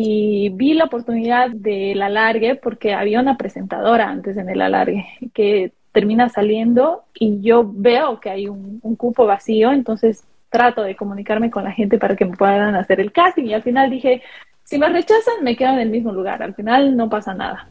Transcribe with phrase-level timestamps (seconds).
[0.00, 5.72] y vi la oportunidad del alargue porque había una presentadora antes en el alargue que
[5.90, 11.64] termina saliendo y yo veo que hay un, cupo vacío, entonces trato de comunicarme con
[11.64, 14.22] la gente para que me puedan hacer el casting y al final dije,
[14.62, 17.66] si me rechazan me quedo en el mismo lugar, al final no pasa nada.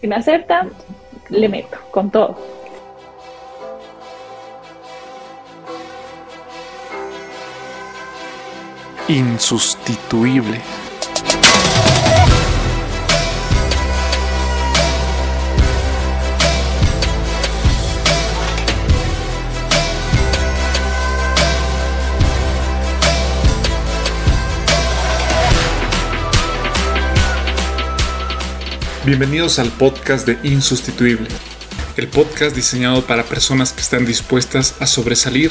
[0.00, 0.70] Si me aceptan,
[1.28, 2.38] le meto con todo.
[9.08, 10.60] Insustituible.
[29.08, 31.26] Bienvenidos al podcast de Insustituible,
[31.96, 35.50] el podcast diseñado para personas que están dispuestas a sobresalir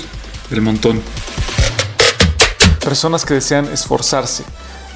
[0.52, 1.02] del montón.
[2.84, 4.44] Personas que desean esforzarse,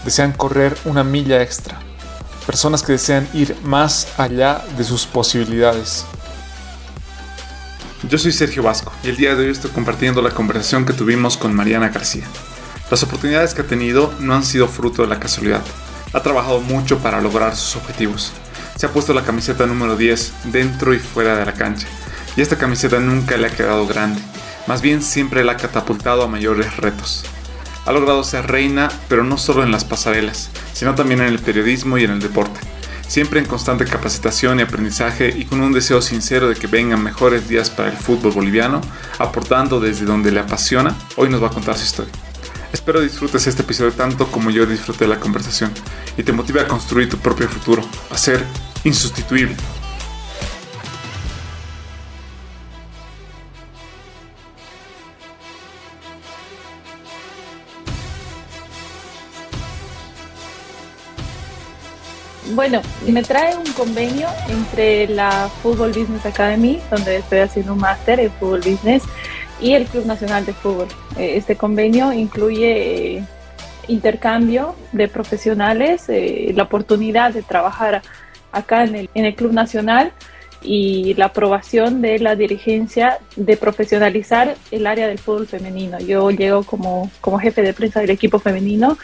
[0.05, 1.79] desean correr una milla extra.
[2.45, 6.05] Personas que desean ir más allá de sus posibilidades.
[8.07, 11.35] Yo soy Sergio Vasco y el día de hoy estoy compartiendo la conversación que tuvimos
[11.35, 12.27] con Mariana García.
[12.91, 15.63] Las oportunidades que ha tenido no han sido fruto de la casualidad.
[16.13, 18.31] Ha trabajado mucho para lograr sus objetivos
[18.81, 21.85] se ha puesto la camiseta número 10 dentro y fuera de la cancha.
[22.35, 24.19] Y esta camiseta nunca le ha quedado grande,
[24.65, 27.23] más bien siempre la ha catapultado a mayores retos.
[27.85, 31.99] Ha logrado ser reina, pero no solo en las pasarelas, sino también en el periodismo
[31.99, 32.59] y en el deporte.
[33.07, 37.47] Siempre en constante capacitación y aprendizaje y con un deseo sincero de que vengan mejores
[37.47, 38.81] días para el fútbol boliviano,
[39.19, 42.30] aportando desde donde le apasiona, hoy nos va a contar su historia.
[42.73, 45.71] Espero disfrutes este episodio tanto como yo disfruté la conversación
[46.17, 48.43] y te motive a construir tu propio futuro, a ser
[48.83, 49.55] insustituible.
[62.53, 68.19] Bueno, me trae un convenio entre la Football Business Academy, donde estoy haciendo un máster
[68.19, 69.03] en Football Business,
[69.61, 70.87] y el Club Nacional de Fútbol.
[71.17, 73.23] Eh, este convenio incluye eh,
[73.87, 78.01] intercambio de profesionales, eh, la oportunidad de trabajar
[78.51, 80.11] acá en el, en el Club Nacional
[80.63, 85.99] y la aprobación de la dirigencia de profesionalizar el área del fútbol femenino.
[85.99, 88.97] Yo llego como, como jefe de prensa del equipo femenino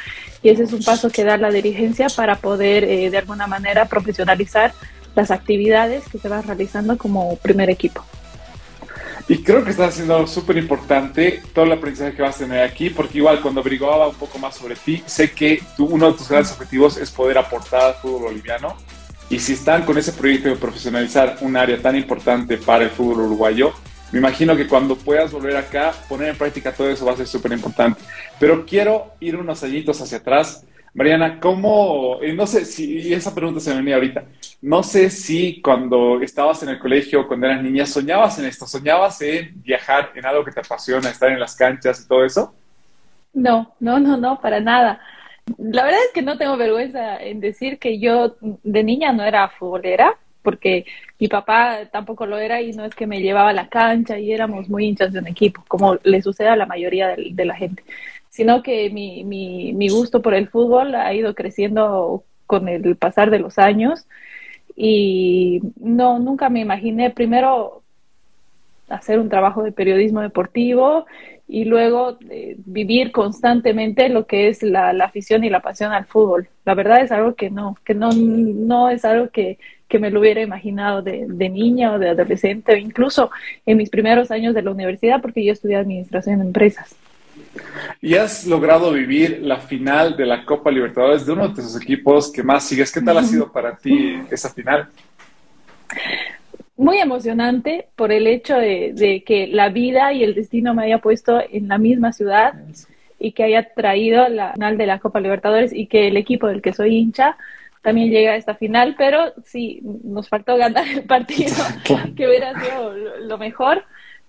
[0.43, 4.73] y ese es un paso que da la dirigencia para poder de alguna manera profesionalizar
[5.15, 8.05] las actividades que se van realizando como primer equipo.
[9.27, 12.89] Y creo que estás haciendo súper importante todo el aprendizaje que vas a tener aquí,
[12.89, 16.29] porque igual cuando averiguaba un poco más sobre ti, sé que tú, uno de tus
[16.29, 18.75] grandes objetivos es poder aportar al fútbol boliviano.
[19.29, 23.25] Y si están con ese proyecto de profesionalizar un área tan importante para el fútbol
[23.25, 23.73] uruguayo,
[24.11, 27.27] me imagino que cuando puedas volver acá, poner en práctica todo eso va a ser
[27.27, 28.01] súper importante.
[28.39, 30.63] Pero quiero ir unos añitos hacia atrás
[30.97, 34.23] Mariana, ¿cómo, eh, no sé si, esa pregunta se me venía ahorita,
[34.63, 39.21] no sé si cuando estabas en el colegio, cuando eras niña, soñabas en esto, soñabas
[39.21, 42.55] en viajar en algo que te apasiona, estar en las canchas y todo eso?
[43.31, 44.99] No, no, no, no, para nada.
[45.59, 49.49] La verdad es que no tengo vergüenza en decir que yo de niña no era
[49.49, 50.87] futbolera, porque
[51.19, 54.31] mi papá tampoco lo era y no es que me llevaba a la cancha y
[54.31, 57.83] éramos muy hinchas de un equipo, como le sucede a la mayoría de la gente
[58.37, 63.39] sino que mi, mi, gusto por el fútbol ha ido creciendo con el pasar de
[63.39, 64.05] los años
[64.75, 67.81] y no, nunca me imaginé primero
[68.89, 71.07] hacer un trabajo de periodismo deportivo
[71.47, 76.05] y luego eh, vivir constantemente lo que es la, la, afición y la pasión al
[76.05, 76.47] fútbol.
[76.63, 80.19] La verdad es algo que no, que no, no es algo que, que me lo
[80.19, 83.31] hubiera imaginado de, de, niña o de adolescente, o incluso
[83.65, 86.95] en mis primeros años de la universidad, porque yo estudié administración de empresas.
[88.01, 92.31] Y has logrado vivir la final de la Copa Libertadores de uno de tus equipos
[92.31, 92.91] que más sigues.
[92.91, 94.87] ¿Qué tal ha sido para ti esa final?
[96.75, 101.41] Muy emocionante por el hecho de, que la vida y el destino me haya puesto
[101.51, 102.53] en la misma ciudad
[103.19, 106.61] y que haya traído la final de la Copa Libertadores y que el equipo del
[106.61, 107.35] que soy hincha
[107.81, 111.55] también llega a esta final, pero sí, nos faltó ganar el partido,
[112.15, 113.85] que hubiera sido lo mejor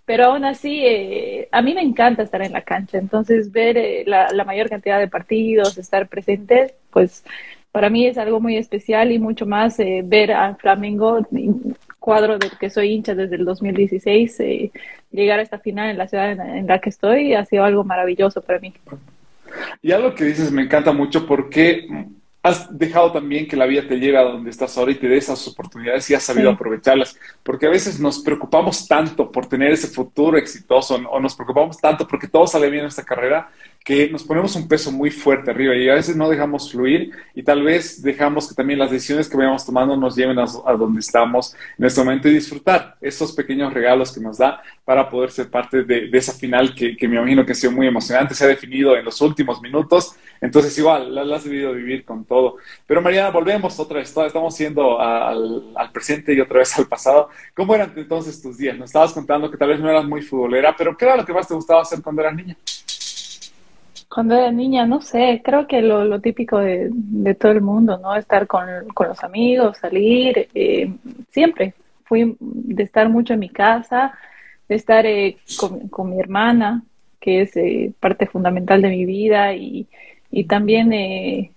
[0.08, 4.04] pero aún así eh, a mí me encanta estar en la cancha, entonces ver eh,
[4.06, 7.24] la, mayor cantidad de partidos, estar presente, pues
[7.72, 11.26] para mí es algo muy especial y mucho más eh, ver a Flamengo,
[12.00, 14.38] cuadro del que soy hincha desde el 2016,
[15.12, 18.40] llegar a esta final en la ciudad en, la que estoy ha sido algo maravilloso
[18.40, 18.72] para mí.
[19.82, 21.86] Y algo que dices me encanta mucho porque
[22.42, 25.16] has dejado también que la vida te lleve a donde estás ahora y te dé
[25.16, 27.18] esas oportunidades y has sabido aprovecharlas.
[27.42, 32.06] Porque a veces nos preocupamos tanto por tener ese futuro exitoso o nos preocupamos tanto
[32.06, 33.50] porque todo sale bien en esta carrera
[33.84, 37.42] que nos ponemos un peso muy fuerte arriba y a veces no dejamos fluir y
[37.42, 40.44] tal vez dejamos que también las decisiones que vayamos tomando nos lleven a,
[40.74, 45.30] donde estamos en este momento y disfrutar esos pequeños regalos que nos da para poder
[45.30, 48.48] ser parte de, esa final que, me imagino que ha sido muy emocionante, se ha
[48.48, 52.56] definido en los últimos minutos, entonces igual, la, has debido vivir con todo.
[52.86, 57.28] Pero Mariana, volvemos otra vez, estamos yendo al, al presente y otra vez al pasado.
[57.54, 58.76] ¿Cómo eran entonces tus días?
[58.76, 61.32] Nos estabas contando que tal vez no eras muy futbolera, pero ¿qué era lo que
[61.32, 62.56] más te gustaba hacer cuando eras niña?
[64.08, 68.16] Cuando era niña, no sé, creo que lo, típico de, de, todo el mundo, ¿no?
[68.16, 70.90] Estar con, con los amigos, salir, eh,
[71.30, 71.74] siempre.
[72.04, 74.14] Fui de estar mucho en mi casa,
[74.66, 76.82] de estar eh, con, con, mi hermana,
[77.20, 79.86] que es eh, parte fundamental de mi vida, y,
[80.30, 81.52] y también,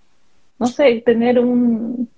[0.58, 2.08] no sé, tener un,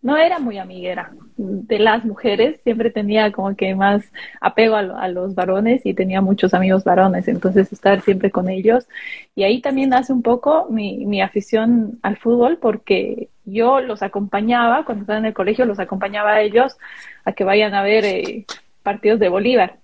[0.00, 4.04] no era muy amiguera de las mujeres, siempre tenía como que más
[4.40, 8.86] apego a, los varones y tenía muchos amigos varones, entonces estar siempre con ellos.
[9.34, 14.84] Y ahí también nace un poco mi, mi afición al fútbol porque yo los acompañaba,
[14.84, 16.76] cuando estaba en el colegio, los acompañaba a ellos
[17.24, 18.46] a que vayan a ver eh,
[18.82, 19.78] partidos de Bolívar.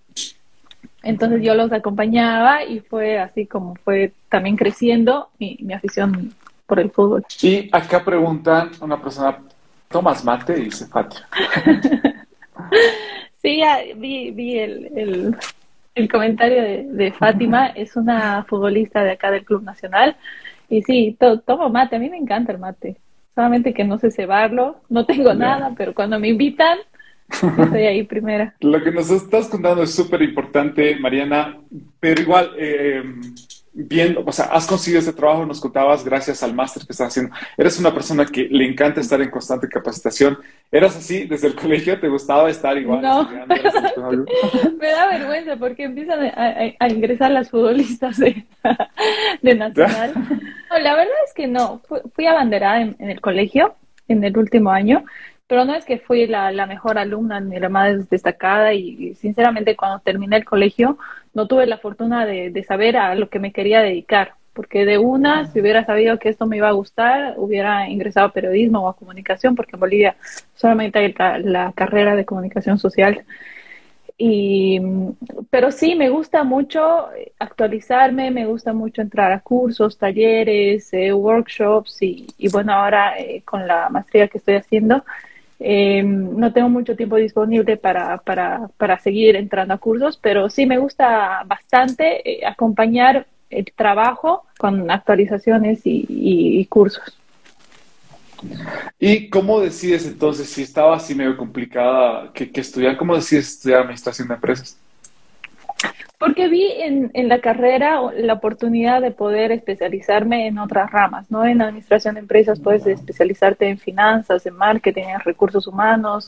[1.05, 6.35] Entonces yo los acompañaba y fue así como fue también creciendo mi, mi afición
[6.67, 7.25] por el fútbol.
[7.43, 9.39] Y acá preguntan una persona
[9.95, 10.55] ¿Tomas mate?
[10.55, 11.29] Dice Fátima.
[13.41, 13.63] sí,
[13.95, 15.37] vi, vi el,
[15.95, 16.61] el, comentario
[16.93, 17.69] de, Fátima.
[17.69, 20.17] Es una futbolista de acá del Club Nacional.
[20.69, 21.17] Y sí,
[21.47, 21.95] tomo mate.
[21.95, 22.97] A mí me encanta el mate.
[23.37, 24.81] Solamente que no sé cebarlo.
[24.89, 26.79] No tengo nada, pero cuando me invitan,
[27.43, 28.55] estoy ahí primera.
[28.61, 31.59] Lo que nos estás contando es súper importante, Mariana.
[32.01, 33.03] Pero igual, eh,
[33.75, 37.35] viendo, o sea, has conseguido este trabajo, nos contabas, gracias al máster que estás haciendo.
[37.57, 40.39] Eres una persona que le encanta estar en constante capacitación.
[40.71, 41.99] ¿Eras así desde el colegio?
[41.99, 43.03] ¿Te gustaba estar igual?
[43.03, 43.29] No,
[44.79, 48.45] me da vergüenza porque empiezan a, ingresar las futbolistas de,
[49.43, 50.15] Nacional.
[50.71, 51.83] la verdad es que no,
[52.15, 53.75] fui, abanderada en, en el colegio
[54.09, 55.05] en el último año
[55.47, 59.77] pero no es que fui la, la, mejor alumna ni la más destacada y, sinceramente
[59.77, 60.99] cuando terminé el colegio
[61.35, 64.99] no tuve la fortuna de, de, saber a lo que me quería dedicar, porque de
[64.99, 68.89] una, si hubiera sabido que esto me iba a gustar, hubiera ingresado a periodismo o
[68.89, 70.17] a comunicación, porque en Bolivia
[70.55, 73.25] solamente hay la, carrera de comunicación social.
[74.17, 74.81] Y,
[75.51, 77.09] pero sí, me gusta mucho
[77.41, 83.43] actualizarme, me gusta mucho entrar a cursos, talleres, eh, workshops y, y, bueno, ahora eh,
[83.45, 85.05] con la maestría que estoy haciendo,
[85.67, 90.67] eh, no tengo mucho tiempo disponible para, para, para, seguir entrando a cursos, pero sí
[90.67, 97.19] me gusta bastante eh, acompañar el trabajo con actualizaciones y, cursos.
[99.01, 103.81] ¿Y cómo decides entonces, si estaba así medio complicada que, que estudiar, cómo decides estudiar
[103.81, 104.77] administración de empresas?
[106.25, 111.45] Porque vi en, en, la carrera la oportunidad de poder especializarme en otras ramas, ¿no?
[111.45, 116.27] En administración de empresas puedes especializarte en finanzas, en marketing, en recursos humanos.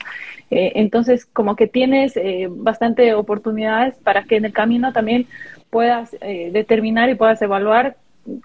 [0.51, 5.29] Eh, entonces, como que tienes eh, bastante oportunidades para que en el camino también
[5.71, 7.97] puedas eh, determinar y puedas evaluar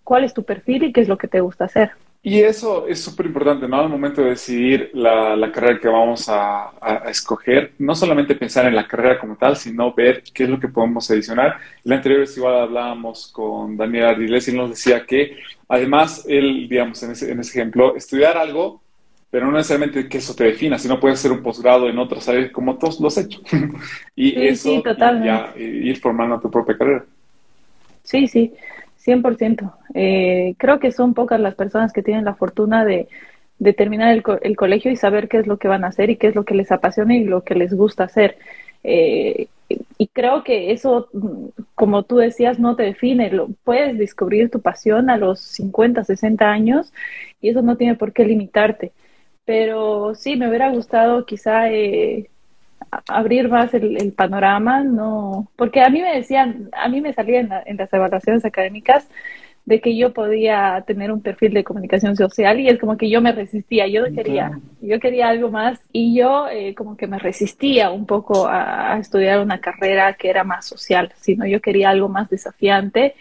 [0.06, 1.92] cuál es tu perfil y qué es lo que te gusta hacer.
[2.24, 3.80] Y eso es súper importante, ¿no?
[3.80, 8.68] Al momento de decidir la, la carrera que vamos a, a, escoger, no solamente pensar
[8.68, 11.58] en la carrera como tal, sino ver qué es lo que podemos adicionar.
[11.84, 15.36] La anterior vez igual hablábamos con Daniel Ardiles y nos decía que
[15.68, 18.84] además él, digamos, en ese, en ese ejemplo, estudiar algo,
[19.32, 22.52] pero no necesariamente que eso te defina, sino puedes hacer un posgrado en otras áreas
[22.52, 23.42] como todos los has hecho.
[24.16, 27.04] y eso, ya, ir formando tu propia carrera.
[28.04, 28.54] Sí, sí.
[29.06, 29.74] 100%.
[29.94, 33.08] Eh, creo que son pocas las personas que tienen la fortuna de,
[33.60, 36.18] de terminar el, el, colegio y saber qué es lo que van a hacer y
[36.18, 38.38] qué es lo que les apasiona y lo que les gusta hacer.
[38.84, 39.48] Eh,
[39.98, 41.10] y creo que eso,
[41.76, 43.32] como tú decías, no te define.
[43.32, 46.94] Lo, puedes descubrir tu pasión a los 50, 60 años
[47.42, 48.92] y eso no tiene por qué limitarte.
[49.46, 52.30] Pero sí, me hubiera gustado quizá eh,
[53.08, 57.78] abrir más el, panorama, no, porque a mí me decían, a mí me salía en,
[57.78, 59.08] las evaluaciones académicas
[59.66, 63.22] de que yo podía tener un perfil de comunicación social y es como que yo
[63.22, 67.92] me resistía, yo quería, yo quería algo más y yo eh, como que me resistía
[67.92, 72.30] un poco a, estudiar una carrera que era más social, sino yo quería algo más
[72.30, 73.14] desafiante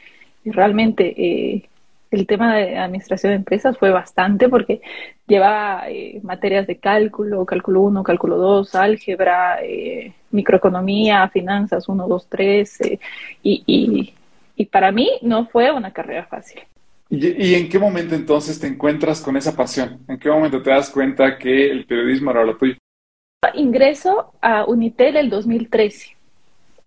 [0.45, 1.70] y realmente eh,
[2.11, 4.81] el tema de administración de empresas fue bastante porque
[5.27, 12.27] llevaba eh, materias de cálculo, cálculo 1, cálculo 2, álgebra, eh, microeconomía, finanzas 1, 2,
[12.29, 12.79] 3,
[13.43, 14.15] y, y,
[14.57, 16.61] y, para mí no fue una carrera fácil.
[17.09, 20.01] ¿Y, en qué momento entonces te encuentras con esa pasión?
[20.09, 22.77] ¿En qué momento te das cuenta que el periodismo era lo tuyo?
[23.55, 26.17] Ingreso a Unitel el 2013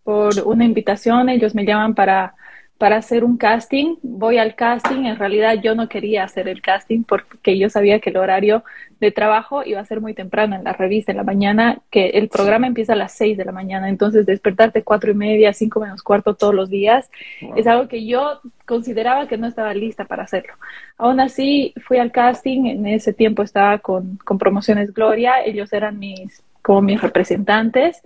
[0.04, 2.36] por una invitación, ellos me llaman para
[2.78, 3.96] para hacer un casting.
[4.02, 8.10] Voy al casting, en realidad yo no quería hacer el casting porque yo sabía que
[8.10, 8.64] el horario
[9.00, 12.30] de trabajo iba a ser muy temprano en la revista, en la mañana, que el
[12.30, 16.02] programa empieza a las seis de la mañana, entonces despertarte cuatro y media, cinco menos
[16.04, 17.12] cuarto todos los días,
[17.56, 20.54] es algo que yo consideraba que no estaba lista para hacerlo.
[20.98, 26.00] Aún así, fui al casting, en ese tiempo estaba con, con Promociones Gloria, ellos eran
[26.00, 28.02] mis como mis representantes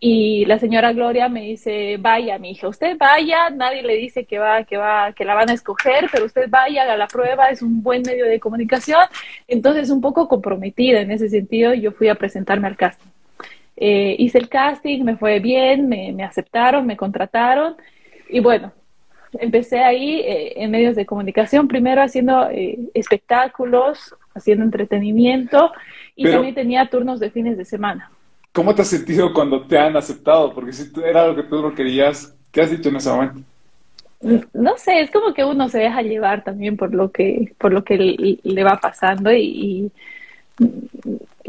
[0.00, 4.38] y la señora Gloria me dice, vaya, mi hija, usted vaya, nadie le dice que
[4.38, 7.62] va, que va, que la van a escoger, pero usted vaya, haga la prueba, es
[7.62, 9.00] un buen medio de comunicación.
[9.48, 13.10] Entonces, un poco comprometida en ese sentido, yo fui a presentarme al casting.
[13.76, 17.76] Eh, hice el casting, me fue bien, me, me, aceptaron, me contrataron
[18.28, 18.72] y bueno,
[19.32, 25.72] empecé ahí eh, en medios de comunicación, primero haciendo eh, espectáculos, haciendo entretenimiento
[26.16, 28.10] y también tenía turnos de fines de semana.
[28.52, 30.52] ¿Cómo te has sentido cuando te han aceptado?
[30.52, 33.40] Porque si era lo que tú no querías, ¿qué has dicho en ese momento?
[34.52, 37.84] No sé, es como que uno se deja llevar también por lo que, por lo
[37.84, 39.92] que le, va pasando y,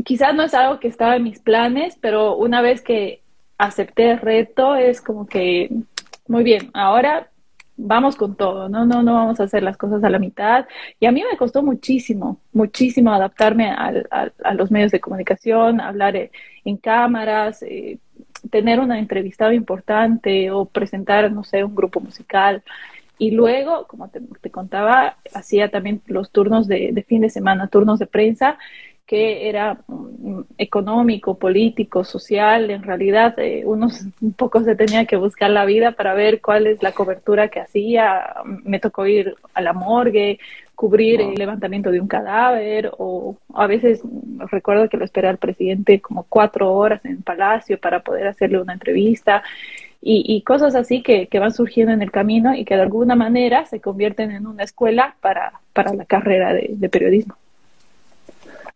[0.05, 3.21] quizás no es algo que estaba en mis planes, pero una vez que
[3.57, 5.71] acepté el reto es como que,
[6.27, 7.29] muy bien, ahora
[7.79, 10.67] vamos con todo, no, no, no vamos a hacer las cosas a la mitad.
[10.99, 16.29] Y a mí me costó muchísimo, muchísimo adaptarme a los medios de comunicación, hablar
[16.65, 17.99] en cámaras, eh,
[18.51, 22.63] tener una entrevistada importante o presentar, no sé, un grupo musical.
[23.17, 27.99] Y luego, como te, contaba, hacía también los turnos de, de, fin de semana, turnos
[27.99, 28.57] de prensa,
[29.09, 32.69] que era mm, económico, político, social.
[32.69, 33.87] En realidad, eh, uno
[34.21, 37.59] un poco se tenía que buscar la vida para ver cuál es la cobertura que
[37.59, 38.35] hacía.
[38.45, 40.37] Me tocó ir a la morgue,
[40.75, 44.03] cubrir el levantamiento de un cadáver, o a veces
[44.51, 48.61] recuerdo que lo esperé al presidente como cuatro horas en el palacio para poder hacerle
[48.61, 49.41] una entrevista.
[50.01, 53.81] Y, cosas así que, van surgiendo en el camino y que de alguna manera se
[53.81, 57.35] convierten en una escuela para, para la carrera de periodismo.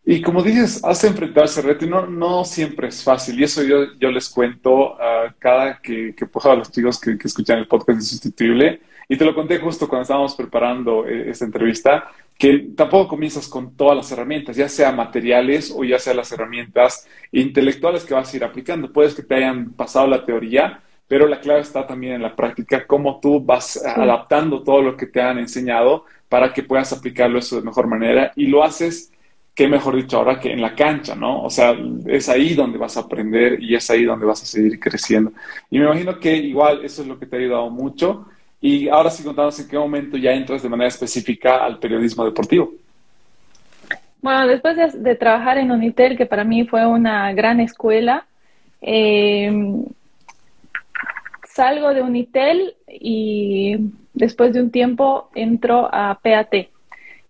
[0.05, 3.39] Y como dices, has enfrentado ese reto y no, no siempre es fácil.
[3.39, 7.17] Y eso yo, yo les cuento a cada que, que puedo a los chicos que,
[7.17, 8.81] que, escuchan el podcast Insustituible.
[9.07, 13.77] Y te lo conté justo cuando estábamos preparando eh, esta entrevista, que tampoco comienzas con
[13.77, 18.35] todas las herramientas, ya sea materiales o ya sea las herramientas intelectuales que vas a
[18.35, 18.91] ir aplicando.
[18.91, 22.85] Puedes que te hayan pasado la teoría, pero la clave está también en la práctica,
[22.87, 27.55] cómo tú vas adaptando todo lo que te han enseñado para que puedas aplicarlo eso
[27.55, 29.12] de mejor manera y lo haces
[29.55, 31.43] qué mejor dicho ahora que en la cancha, ¿no?
[31.43, 31.75] O sea,
[32.07, 35.31] es ahí donde vas a aprender y es ahí donde vas a seguir creciendo.
[35.69, 38.25] Y me imagino que igual eso es lo que te ha ayudado mucho.
[38.59, 42.71] Y ahora sí contanos en qué momento ya entras de manera específica al periodismo deportivo.
[44.21, 48.25] Bueno, después de, trabajar en Unitel, que para mí fue una gran escuela,
[48.81, 49.83] em,
[51.43, 53.75] salgo de Unitel y
[54.13, 56.69] después de un tiempo entro a PAT,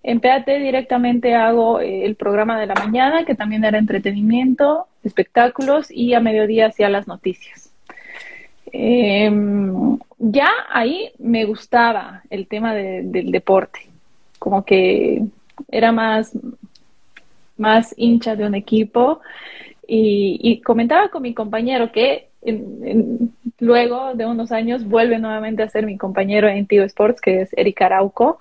[0.04, 5.90] en PAT directamente hago eh, el programa de la mañana, que también era entretenimiento, espectáculos,
[5.90, 7.72] y a mediodía hacía las noticias.
[8.72, 13.80] Em, ya ahí me gustaba el tema del deporte,
[14.40, 15.24] como que
[15.70, 16.38] era más,
[17.58, 19.22] más hincha de un equipo
[19.88, 22.30] y, comentaba con mi compañero que
[23.60, 27.54] luego de unos años vuelve nuevamente a ser mi compañero en Tío Sports, que es
[27.54, 28.40] Eric Arauco,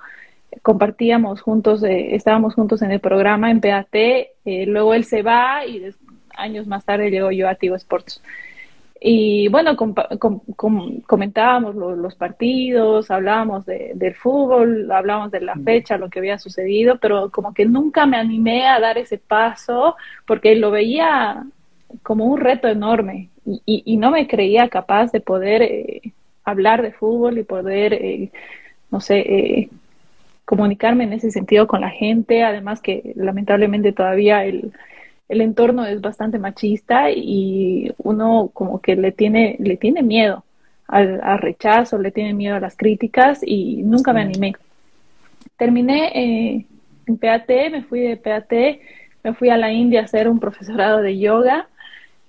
[0.61, 4.31] compartíamos juntos, eh, estábamos juntos en el programa en PAT, eh,
[4.67, 5.83] luego él se va y
[6.37, 8.23] años más tarde llegó yo a Tigo Sports.
[9.05, 9.77] Y bueno,
[11.07, 17.29] comentábamos los partidos, hablábamos del fútbol, hablábamos de la fecha, lo que había sucedido, pero
[17.31, 21.45] como que nunca me animé a dar ese paso porque lo veía
[22.05, 26.01] como un reto enorme y, no me creía capaz de poder eh,
[26.45, 28.31] hablar de fútbol y poder,
[28.89, 29.69] no sé,
[30.45, 34.73] comunicarme en ese sentido con la gente, además que lamentablemente todavía el,
[35.29, 40.45] el entorno es bastante machista y uno como que le tiene, le tiene miedo
[40.89, 44.55] al, rechazo, le tiene miedo a las críticas y nunca me animé.
[45.57, 46.67] Terminé eh,
[47.07, 48.53] en PAT, me fui de PAT,
[49.25, 51.67] me fui a la India a hacer un profesorado de yoga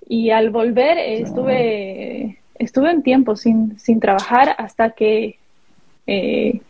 [0.08, 5.38] y al volver eh, estuve, estuve un tiempo sin, sin trabajar hasta que
[6.06, 6.62] eh,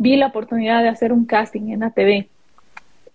[0.00, 2.26] vi la oportunidad de hacer un casting en ATV.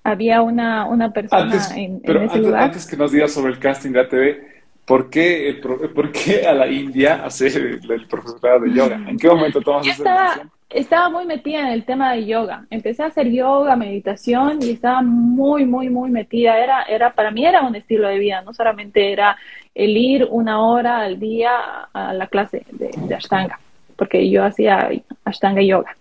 [0.04, 2.64] Había una, una persona en, pero ese antes, lugar.
[2.64, 4.38] Antes que nos digas sobre el casting de ATV,
[4.86, 5.60] ¿por qué,
[5.96, 9.02] ¿por qué a la India hacer el, profesorado de yoga?
[9.08, 10.52] ¿En qué momento tomas esa decisión?
[10.70, 12.68] estaba muy metida en el tema de yoga.
[12.70, 16.60] Empecé a hacer yoga, meditación y estaba muy, muy, muy metida.
[16.60, 19.38] Era, era, para mí era un estilo de vida, no solamente era
[19.74, 21.52] el ir una hora al día
[21.92, 23.60] a la clase de, Ashtanga,
[23.96, 24.90] porque yo hacía
[25.24, 25.96] Ashtanga yoga.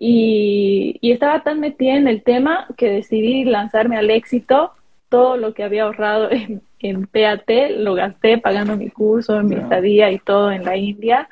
[0.00, 4.72] Y, y, estaba tan metida en el tema que decidí lanzarme al éxito.
[5.08, 10.10] Todo lo que había ahorrado en, en PAT lo gasté pagando mi curso, mi estadía
[10.10, 11.28] y todo en la India.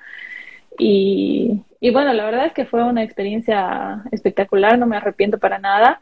[0.78, 5.58] Y, y bueno, la verdad es que fue una experiencia espectacular, no me arrepiento para
[5.58, 6.00] nada.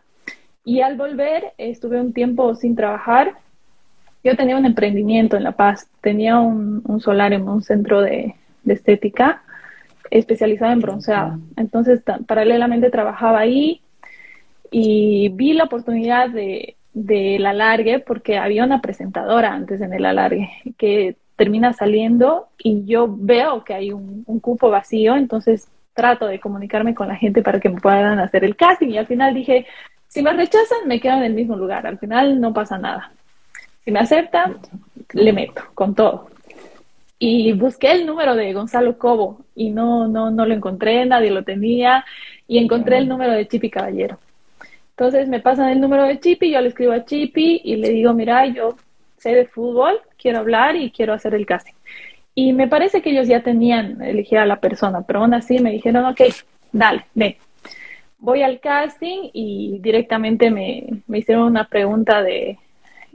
[0.65, 3.35] Y al volver, estuve un tiempo sin trabajar.
[4.23, 7.03] Yo tenía un emprendimiento en La Paz, tenía un, un
[7.33, 8.35] en un centro de,
[8.67, 9.43] estética
[10.11, 11.39] especializado en bronceado.
[11.57, 13.81] Entonces, paralelamente trabajaba ahí
[14.71, 20.51] y vi la oportunidad de, del alargue porque había una presentadora antes en el alargue
[20.79, 26.39] que termina saliendo y yo veo que hay un, un, cupo vacío, entonces trato de
[26.39, 29.67] comunicarme con la gente para que me puedan hacer el casting y al final dije,
[30.09, 33.13] si me rechazan, me quedo en el mismo lugar, al final no pasa nada.
[33.85, 34.59] Si me aceptan,
[35.13, 36.31] le meto con todo.
[37.19, 41.45] Y busqué el número de Gonzalo Cobo y no, no, no lo encontré, nadie lo
[41.45, 42.05] tenía
[42.49, 44.19] y encontré el número de Chipi Caballero.
[44.91, 48.13] Entonces me pasan el número de Chipi, yo le escribo a Chipi y le digo,
[48.15, 48.77] mira, yo
[49.17, 51.73] sé de fútbol, quiero hablar y quiero hacer el casting.
[52.35, 55.71] Y me parece que ellos ya tenían elegida a la persona, pero aún así me
[55.71, 56.21] dijeron, ok,
[56.73, 57.39] dale, ve.
[58.19, 62.59] Voy al casting y directamente me, me hicieron una pregunta de,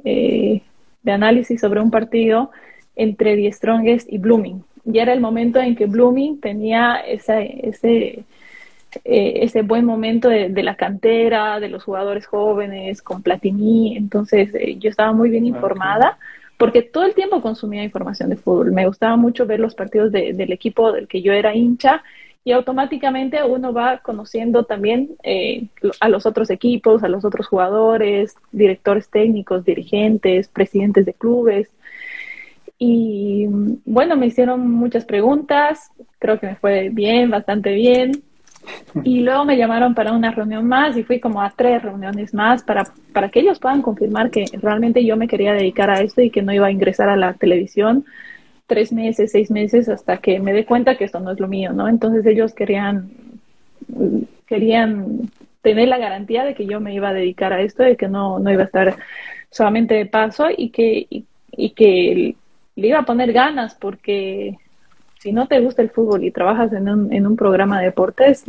[0.04, 0.62] eh,
[1.04, 2.52] de análisis sobre un partido
[3.00, 4.64] entre The Strongest y Blooming.
[4.86, 8.24] Y era el momento en que Blooming tenía ese, ese,
[9.06, 13.96] eh, ese buen momento de, la cantera, de los jugadores jóvenes, con Platini.
[13.98, 16.18] Entonces eh, yo estaba muy bien informada
[16.58, 18.74] porque todo el tiempo consumía información de fútbol.
[18.74, 22.04] Me gustaba mucho ver los partidos del equipo del que yo era hincha
[22.44, 25.68] y automáticamente uno va conociendo también eh,
[26.00, 31.70] a los otros equipos, a los otros jugadores, directores técnicos, dirigentes, presidentes de clubes.
[32.82, 33.46] Y
[33.86, 38.24] bueno, me hicieron muchas preguntas, creo que me fue bien, bastante bien.
[39.04, 42.64] Y luego me llamaron para una reunión más y fui como a tres reuniones más
[42.64, 46.30] para, para que ellos puedan confirmar que realmente yo me quería dedicar a esto y
[46.30, 48.06] que no iba a ingresar a la televisión
[48.66, 51.74] tres meses, seis meses hasta que me dé cuenta que esto no es lo mío,
[51.74, 51.90] ¿no?
[51.90, 53.12] Entonces ellos querían,
[54.48, 55.30] querían
[55.62, 58.40] tener la garantía de que yo me iba a dedicar a esto y que no,
[58.40, 58.96] no iba a estar
[59.50, 62.36] solamente de paso y que, y que
[62.76, 64.58] le iba a poner ganas porque
[65.20, 68.46] si no te gusta el fútbol y trabajas en un, en un programa de deportes,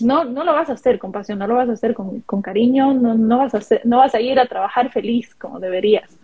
[0.00, 2.92] no, no lo vas a hacer con pasión, no lo vas a hacer con, cariño,
[2.92, 6.18] no, no, vas a hacer, no vas a ir a trabajar feliz como deberías.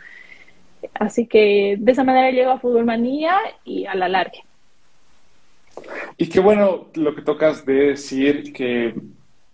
[0.95, 4.39] Así que de esa manera llego a Fútbol Manía y a la larga.
[6.17, 8.95] Y qué bueno lo que tocas de decir que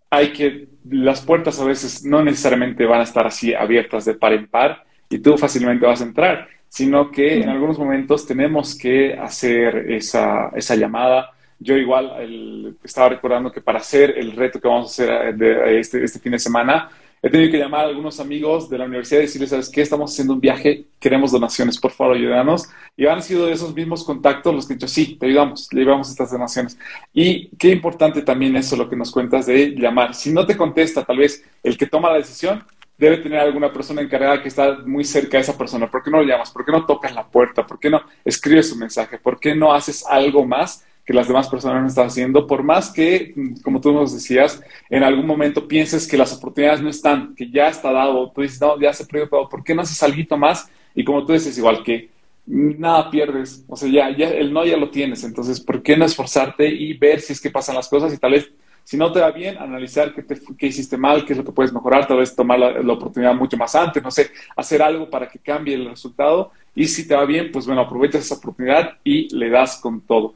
[0.09, 4.33] hay que, las puertas a veces no necesariamente van a estar así abiertas de par
[4.33, 9.15] en par y tú fácilmente vas a entrar sino que en algunos momentos tenemos que
[9.15, 11.31] hacer esa, esa llamada.
[11.59, 16.05] Yo igual estaba recordando que para hacer el reto que vamos a hacer de, este,
[16.05, 16.89] este fin de semana,
[17.21, 19.81] he tenido que llamar a algunos amigos de la universidad y decirles, ¿sabes qué?
[19.81, 22.69] Estamos haciendo un viaje, queremos donaciones, por favor, ayúdanos.
[22.97, 26.11] Y han sido esos mismos contactos los que han dicho, sí, te ayudamos, le llevamos
[26.11, 26.79] estas donaciones.
[27.13, 30.15] Y qué importante también eso, lo que nos cuentas de llamar.
[30.15, 32.63] Si no te contesta, tal vez el que toma la decisión,
[32.99, 35.89] debe tener alguna persona encargada que está muy cerca de esa persona.
[35.89, 36.51] ¿Por qué no lo llamas?
[36.51, 37.65] ¿Por qué no tocas la puerta?
[37.65, 39.19] ¿Por qué no escribes un mensaje?
[39.19, 42.47] ¿Por qué no haces algo más que las demás personas no están haciendo?
[42.47, 46.91] Por más que, como tú nos decías, en algún momento pienses que las oportunidades no
[46.91, 49.83] están, que ya está dado, tú dices, no, ya se perdió todo, ¿por qué no
[49.83, 50.69] haces algo más?
[50.93, 52.11] Y como tú dices, igual que
[52.47, 56.05] nada pierdes, o sea, ya, ya el no ya lo tienes, entonces, ¿por qué no
[56.05, 58.51] esforzarte y ver si es que pasan las cosas y tal vez
[58.89, 61.75] si no te va bien, analizar qué, te, hiciste mal, qué es lo que puedes
[61.75, 65.39] mejorar, tal vez tomar la, oportunidad mucho más antes, no sé, hacer algo para que
[65.39, 66.53] cambie el resultado.
[66.75, 70.33] Y si te va bien, pues bueno, aprovechas esa oportunidad y le das con todo.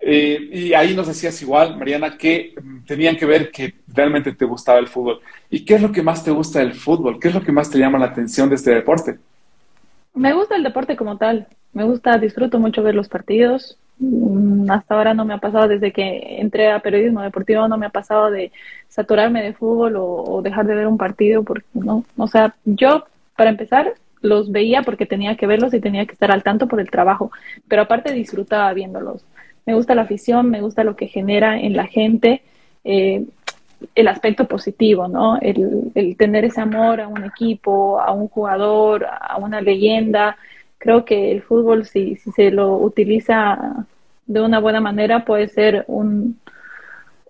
[0.00, 2.56] Eh, y ahí nos decías igual, Mariana, que
[2.88, 5.20] tenían que ver que realmente te gustaba el fútbol.
[5.48, 7.20] ¿Y qué es lo que más te gusta del fútbol?
[7.20, 9.20] ¿Qué es lo que más te llama la atención de este deporte?
[10.12, 11.46] Me gusta el deporte como tal.
[11.72, 13.78] Me gusta, disfruto mucho ver los partidos.
[13.98, 17.86] Mm, hasta ahora no me ha pasado, desde que entré a periodismo deportivo, no me
[17.86, 18.52] ha pasado de
[18.88, 23.04] saturarme de fútbol o, dejar de ver un partido, porque no, o sea, yo,
[23.36, 26.80] para empezar, los veía porque tenía que verlos y tenía que estar al tanto por
[26.80, 27.30] el trabajo,
[27.68, 29.24] pero aparte disfrutaba viéndolos.
[29.66, 32.42] Me gusta la afición, me gusta lo que genera en la gente,
[32.84, 33.24] eh,
[33.94, 35.38] el aspecto positivo, ¿no?
[35.40, 40.36] El, el tener ese amor a un equipo, a un jugador, a una leyenda,
[40.82, 43.86] creo que el fútbol, si, si se lo utiliza
[44.26, 46.40] de una buena manera, puede ser un,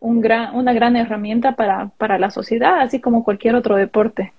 [0.01, 4.33] gran, una gran herramienta para la sociedad, así como cualquier otro deporte.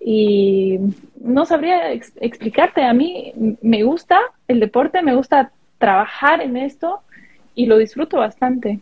[0.00, 0.80] Y
[1.20, 4.18] no sabría explicarte, a mí me gusta
[4.48, 6.98] el deporte, me gusta trabajar en esto
[7.54, 8.80] y lo disfruto bastante.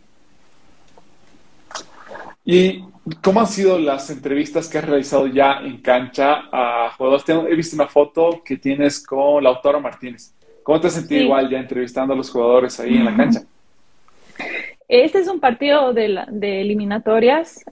[2.43, 2.83] ¿Y
[3.21, 7.25] cómo han sido las entrevistas que has realizado ya en cancha a jugadores?
[7.27, 10.33] He visto una foto que tienes con Lautaro Martínez.
[10.63, 13.41] ¿Cómo te has sentido igual ya entrevistando a los jugadores ahí en la cancha?
[14.87, 17.63] Este es un partido de, de eliminatorias.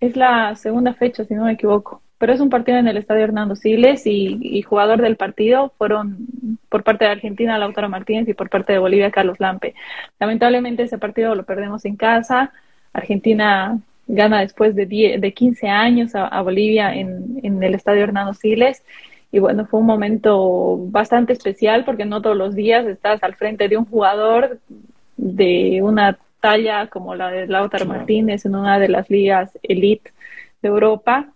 [0.00, 3.24] Es la segunda fecha, si no me equivoco pero es un partido en el Estadio
[3.24, 6.26] Hernando Siles y, jugador del partido fueron
[6.68, 9.74] por parte de Argentina Lautaro Martínez y por parte de Bolivia Carlos Lampe.
[10.18, 12.52] Lamentablemente ese partido lo perdemos en casa.
[12.92, 18.82] Argentina gana después de, de 15 años a, Bolivia en, en, el Estadio Hernando Siles.
[19.30, 23.68] Y bueno, fue un momento bastante especial porque no todos los días estás al frente
[23.68, 24.58] de un jugador
[25.16, 30.12] de una talla como la de Lautaro Martínez en una de las ligas elite
[30.62, 31.32] de Europa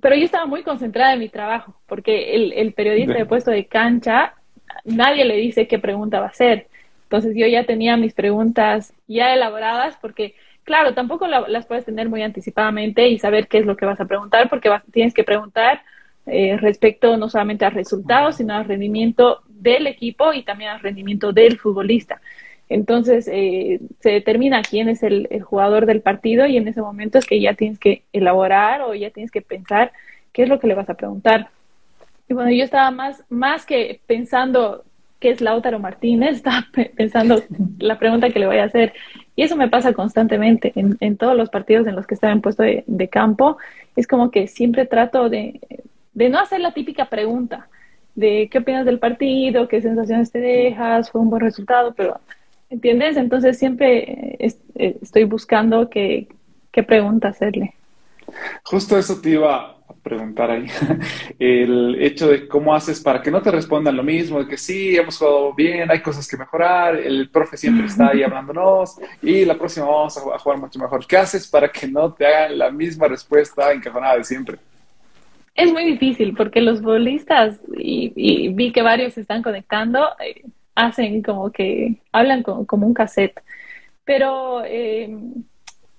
[0.00, 3.66] pero yo estaba muy concentrada en mi trabajo, porque el, el periodista de puesto de
[3.66, 4.34] cancha,
[4.84, 6.68] nadie le dice qué pregunta va a hacer.
[7.04, 12.22] Entonces yo ya tenía mis preguntas ya elaboradas, porque claro, tampoco las puedes tener muy
[12.22, 15.82] anticipadamente y saber qué es lo que vas a preguntar, porque tienes que preguntar
[16.26, 21.32] eh, respecto no solamente al resultado, sino al rendimiento del equipo y también al rendimiento
[21.32, 22.20] del futbolista.
[22.68, 27.26] Entonces eh, se determina quién es el, jugador del partido y en ese momento es
[27.26, 29.92] que ya tienes que elaborar o ya tienes que pensar
[30.32, 31.48] qué es lo que le vas a preguntar.
[32.28, 34.84] Y bueno, yo estaba más, más que pensando
[35.20, 37.42] qué es Lautaro Martínez, estaba pensando
[37.78, 38.94] la pregunta que le voy a hacer.
[39.34, 42.42] Y eso me pasa constantemente en, en todos los partidos en los que estaba en
[42.42, 43.56] puesto de, campo.
[43.96, 45.60] Es como que siempre trato de,
[46.12, 47.68] de no hacer la típica pregunta
[48.14, 52.20] de qué opinas del partido, qué sensaciones te dejas, fue un buen resultado, pero
[52.72, 53.18] ¿Entiendes?
[53.18, 54.54] Entonces siempre eh,
[55.02, 56.26] estoy buscando qué,
[56.86, 57.74] pregunta hacerle.
[58.64, 60.66] Justo eso te iba preguntar ahí.
[61.38, 64.96] El hecho de cómo haces para que no te respondan lo mismo, de que sí,
[64.96, 69.56] hemos jugado bien, hay cosas que mejorar, el profe siempre está ahí hablándonos y la
[69.56, 71.06] próxima vamos a jugar mucho mejor.
[71.06, 74.58] ¿Qué haces para que no te hagan la misma respuesta encajonada de siempre?
[75.54, 80.42] Es muy difícil porque los bolistas, y, vi que varios se están conectando, eh,
[80.74, 83.38] hacen como que hablan como, un cassette.
[84.04, 85.14] Pero eh,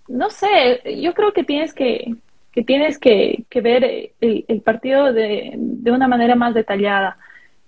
[0.08, 2.16] no sé, yo creo que tienes que,
[2.54, 7.18] que tienes que, ver el, partido de, de, una manera más detallada.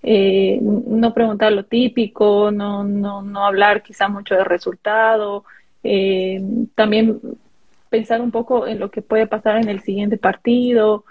[0.03, 5.43] Eh, no preguntar lo típico, no, no, no hablar quizá mucho del resultado,
[5.83, 6.39] eh,
[6.75, 7.19] también
[7.89, 11.03] pensar un poco en lo que puede pasar en el siguiente partido.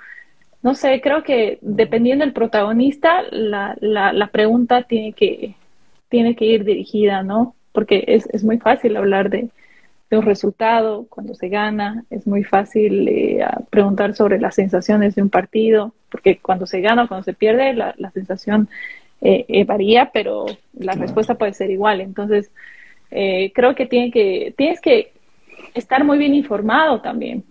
[0.62, 5.56] No sé, creo que dependiendo del protagonista, la, la, la pregunta tiene que,
[6.08, 7.56] tiene que ir dirigida, ¿no?
[7.72, 9.50] Porque es, es muy fácil hablar de,
[10.10, 15.30] un resultado cuando se gana, es muy fácil eh, preguntar sobre las sensaciones de un
[15.30, 18.68] partido, porque cuando se gana o cuando se pierde, la, la sensación
[19.20, 20.46] eh, eh, varía, pero
[20.78, 22.00] la respuesta puede ser igual.
[22.00, 22.50] Entonces,
[23.10, 25.12] creo que, tiene que tienes que
[25.72, 27.44] estar muy bien informado también,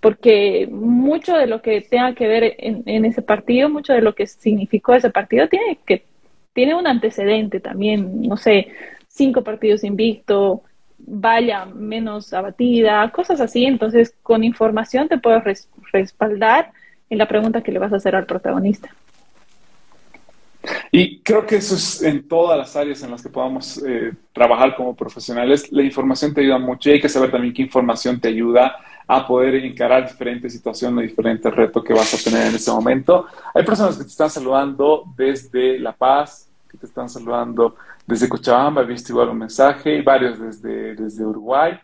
[0.00, 4.14] porque mucho de lo que tenga que ver en, en ese partido, mucho de lo
[4.14, 6.04] que significó ese partido, tiene que
[6.52, 8.68] tiene un antecedente también, no sé,
[9.08, 10.62] cinco partidos invicto,
[11.12, 13.64] vaya menos abatida, cosas así.
[13.64, 16.72] Entonces, con información te puedes respaldar
[17.08, 18.90] en la pregunta que le vas a hacer al protagonista.
[20.92, 24.76] Y creo que eso es en todas las áreas en las que podamos eh, trabajar
[24.76, 25.72] como profesionales.
[25.72, 29.26] La información te ayuda mucho y hay que saber también qué información te ayuda a
[29.26, 33.26] poder encarar diferentes situaciones, diferentes retos que vas a tener en ese momento.
[33.52, 37.74] Hay personas que te están saludando desde La Paz, que te están saludando
[38.10, 41.78] desde Cochabamba, he visto igual un mensaje, y varios desde, desde Uruguay.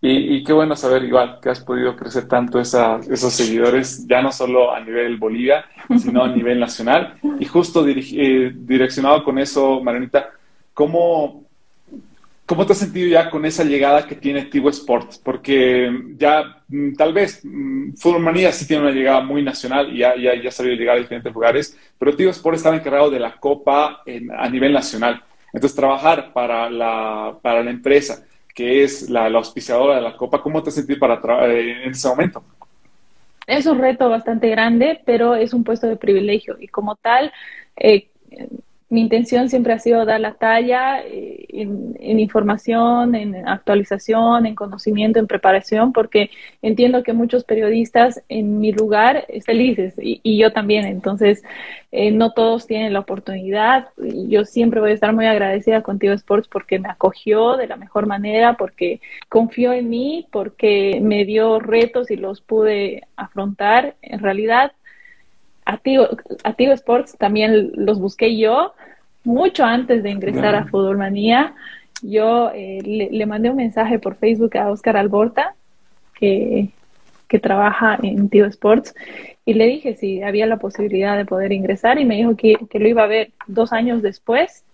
[0.00, 4.72] Y, qué bueno saber igual que has podido crecer tanto esos seguidores, ya no solo
[4.72, 5.64] a nivel Bolivia,
[5.98, 7.18] sino a nivel nacional.
[7.40, 10.30] Y justo eh, direccionado con eso, Marianita,
[10.72, 11.48] ¿cómo,
[12.48, 15.20] ¿Cómo te has sentido ya con esa llegada que tiene Tigo Sports?
[15.22, 19.98] Porque ya mm, tal vez mm, Fútbol Manía sí tiene una llegada muy nacional y
[19.98, 23.36] ya, ya, ya sabía llegar a diferentes lugares, pero Tigo Sports estaba encargado de la
[23.36, 24.02] Copa
[24.38, 25.22] a nivel nacional.
[25.52, 28.24] Entonces, trabajar para la, para la empresa
[28.58, 32.42] que es la, auspiciadora de la Copa, ¿cómo te sentido para eh, en ese momento?
[33.46, 37.32] Es un reto bastante grande, pero es un puesto de privilegio y como tal,
[37.76, 38.08] eh,
[38.90, 45.18] mi intención siempre ha sido dar la talla eh, en, información, en actualización, en conocimiento,
[45.18, 46.30] en preparación, porque
[46.62, 50.86] entiendo que muchos periodistas en mi lugar felices y, yo también.
[50.86, 51.42] Entonces,
[51.92, 53.88] eh, no todos tienen la oportunidad.
[54.28, 58.06] Yo siempre voy a estar muy agradecida contigo Sports porque me acogió de la mejor
[58.06, 63.96] manera, porque confió en mí, porque me dio retos y los pude afrontar.
[64.00, 64.72] En realidad,
[65.68, 68.72] Activo, Sports también los busqué yo
[69.22, 71.54] mucho antes de ingresar a Fútbol Manía.
[72.00, 72.80] Yo eh,
[73.12, 75.54] le, mandé un mensaje por Facebook a Oscar Alborta,
[76.14, 76.70] que,
[77.42, 78.94] trabaja en Tío Sports,
[79.44, 82.88] y le dije si había la posibilidad de poder ingresar y me dijo que, lo
[82.88, 84.64] iba a ver dos años después.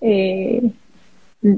[0.00, 0.62] Eh,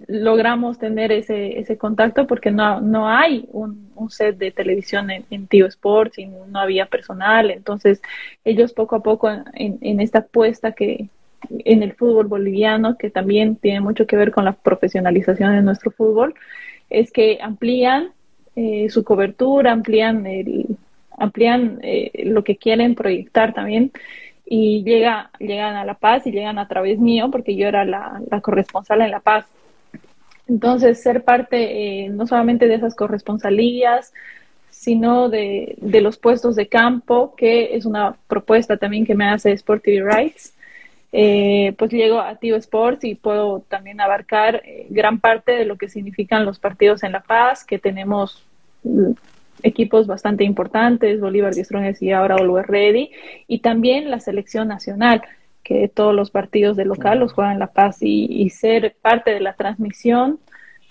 [0.07, 5.47] logramos tener ese, ese contacto porque no, no hay un, set de televisión en, en,
[5.49, 7.51] Tío Sports y no había personal.
[7.51, 8.01] Entonces,
[8.45, 11.09] ellos poco a poco en, en esta apuesta que
[11.51, 15.91] en el fútbol boliviano, que también tiene mucho que ver con la profesionalización de nuestro
[15.91, 16.35] fútbol,
[16.91, 18.13] es que amplían
[18.57, 20.77] eh, su cobertura, amplían, el,
[21.17, 23.93] amplían eh, lo que quieren proyectar también
[24.45, 28.21] y llega, llegan a La Paz y llegan a través mío, porque yo era la,
[28.31, 29.47] la corresponsal en La Paz.
[30.49, 34.13] Entonces, ser parte eh, no solamente de esas corresponsalías,
[34.71, 39.85] sino de, los puestos de campo, que es una propuesta también que me hace Sport
[39.87, 40.55] Rights.
[41.11, 45.77] Eh, pues llego a Tío Sports y puedo también abarcar eh, gran parte de lo
[45.77, 48.45] que significan los partidos en La Paz, que tenemos
[48.85, 49.13] mm,
[49.63, 53.11] equipos bastante importantes, Bolívar Diestrones y ahora Always Ready,
[53.47, 55.23] y también la selección nacional
[55.69, 59.53] que todos los partidos de local los juegan La Paz y, ser parte de la
[59.53, 60.39] transmisión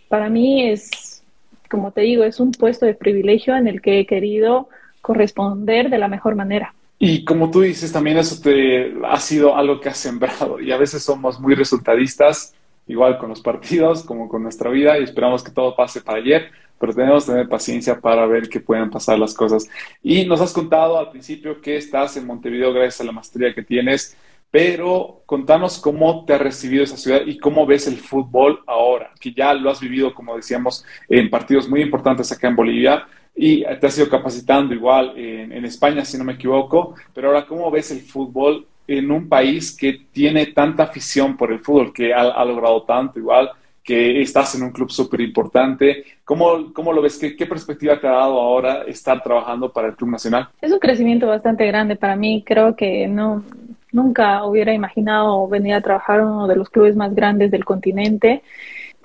[0.08, 1.24] para mí es,
[1.68, 4.70] como te digo, es un puesto de privilegio en el que he querido
[5.02, 6.76] corresponder de la mejor manera.
[7.00, 10.78] Y como tú dices, también eso te ha sido algo que has sembrado y a
[10.78, 12.54] veces somos muy resultadistas,
[12.86, 16.52] igual con los partidos como con nuestra vida y esperamos que todo pase para ayer,
[16.80, 19.68] pero tenemos que tener paciencia para ver que puedan pasar las cosas.
[20.04, 23.64] Y nos has contado al principio que estás en Montevideo gracias a la maestría que
[23.64, 24.16] tienes
[24.52, 29.34] pero contanos cómo te ha recibido esa ciudad y cómo ves el fútbol ahora, que
[29.34, 33.06] ya lo has vivido, como decíamos, en partidos muy importantes acá en Bolivia
[33.36, 37.70] y te has ido capacitando igual en, España, si no me equivoco, pero ahora, ¿cómo
[37.70, 42.44] ves el fútbol en un país que tiene tanta afición por el fútbol, que ha,
[42.44, 43.52] logrado tanto igual?
[43.84, 46.04] que estás en un club súper importante.
[46.26, 47.18] ¿Cómo, ¿Cómo, lo ves?
[47.18, 50.50] ¿Qué, ¿Qué, perspectiva te ha dado ahora estar trabajando para el Club Nacional?
[50.62, 52.44] Es un crecimiento bastante grande para mí.
[52.46, 53.46] Creo que no,
[53.92, 58.44] Nunca hubiera imaginado venir a trabajar en uno de los clubes más grandes del continente.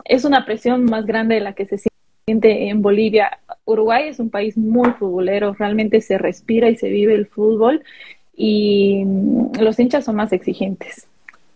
[0.05, 1.79] Es una presión más grande de la que se
[2.27, 3.39] siente en Bolivia.
[3.65, 7.83] Uruguay es un país muy futbolero, realmente se respira y se vive el fútbol
[8.35, 9.05] y
[9.61, 11.07] los hinchas son más exigentes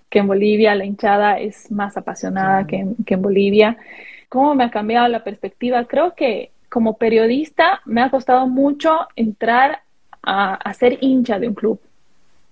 [0.09, 3.77] que en Bolivia, la hinchada es más apasionada que, en, Bolivia.
[4.29, 5.85] ¿Cómo me ha cambiado la perspectiva?
[5.87, 9.81] Creo que como periodista me ha costado mucho entrar
[10.23, 11.81] a ser hincha de un club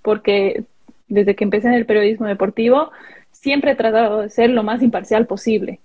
[0.04, 0.64] porque
[1.08, 2.92] desde que empecé en el periodismo deportivo
[3.32, 5.80] siempre he tratado de ser lo más imparcial posible.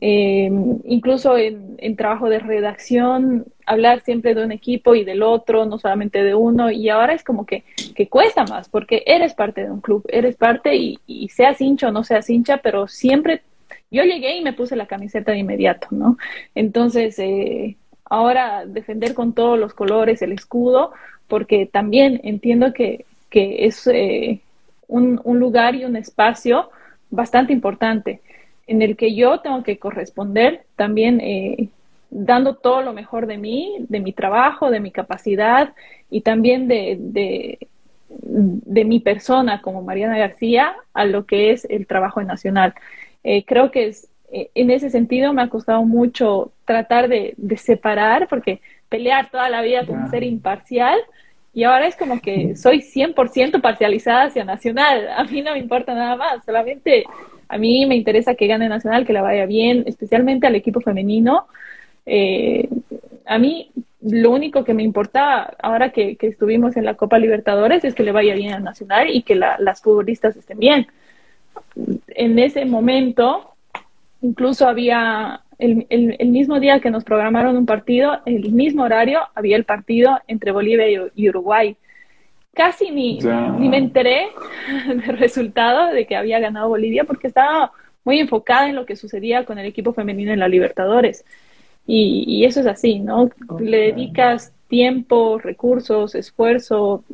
[0.00, 0.50] Eh,
[0.84, 6.24] incluso en, trabajo de redacción, hablar siempre de un equipo y del otro, no solamente
[6.24, 7.62] de uno, y ahora es como que,
[7.94, 11.88] que cuesta más, porque eres parte de un club, eres parte y, y seas hincha
[11.88, 13.42] o no seas hincha, pero siempre
[13.90, 16.18] yo llegué y me puse la camiseta de inmediato, ¿no?
[16.56, 20.92] Entonces, eh, ahora defender con todos los colores el escudo,
[21.28, 24.38] porque también entiendo que que es eh,
[24.86, 26.70] un, lugar y un espacio
[27.10, 28.20] bastante importante
[28.68, 31.68] en el que yo tengo que corresponder también eh,
[32.10, 35.74] dando todo lo mejor de mí, de mi trabajo, de mi capacidad
[36.10, 42.22] y también de, de, mi persona como Mariana García a lo que es el trabajo
[42.22, 42.72] nacional.
[43.24, 48.60] Eh, creo que es, en ese sentido me ha costado mucho tratar de, separar, porque
[48.88, 51.00] pelear toda la vida con ser imparcial
[51.54, 55.08] y ahora es como que soy 100% parcializada hacia Nacional.
[55.16, 57.04] A mí no me importa nada más, solamente
[57.48, 61.46] a mí me interesa que gane Nacional, que la vaya bien, especialmente al equipo femenino.
[62.06, 62.68] Eh,
[63.24, 63.70] a mí
[64.02, 68.12] lo único que me importa ahora que, estuvimos en la Copa Libertadores es que le
[68.12, 70.86] vaya bien a Nacional y que las futbolistas estén bien.
[72.08, 73.54] En ese momento,
[74.20, 79.56] incluso había el, el, mismo día que nos programaron un partido, el mismo horario, había
[79.56, 81.76] el partido entre Bolivia y, Uruguay.
[82.54, 83.18] Casi ni,
[83.58, 84.28] ni me enteré
[84.88, 87.72] del resultado de que había ganado Bolivia porque estaba
[88.04, 91.24] muy enfocada en lo que sucedía con el equipo femenino en la Libertadores.
[91.86, 93.30] Y, y eso es así, ¿no?
[93.58, 97.04] Le dedicas tiempo, recursos, esfuerzo,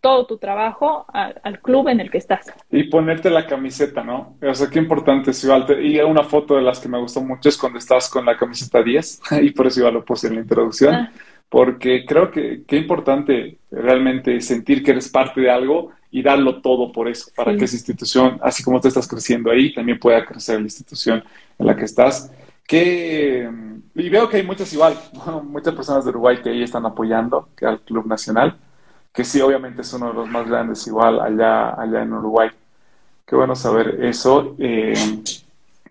[0.00, 2.52] todo tu trabajo al club en el que estás.
[2.70, 4.36] Y ponerte la camiseta, ¿no?
[4.42, 5.66] O sea, qué importante es igual.
[5.84, 8.82] Y una foto de las que me gustó mucho es cuando estás con la camiseta
[8.82, 11.12] 10, y por eso igual lo puse en la introducción, ah.
[11.48, 16.90] porque creo que qué importante realmente sentir que eres parte de algo y darlo todo
[16.90, 20.56] por eso, para que esa institución, así como tú estás creciendo ahí, también pueda crecer
[20.56, 21.22] la institución
[21.58, 22.32] en la que estás.
[22.66, 23.48] Que,
[23.94, 24.94] y veo que hay muchas igual,
[25.44, 28.56] muchas personas de Uruguay que ahí están apoyando que al Club Nacional
[29.12, 32.50] que sí, obviamente es uno de los más grandes igual allá, allá en Uruguay.
[33.26, 34.56] Qué bueno saber eso.
[34.58, 34.94] Eh,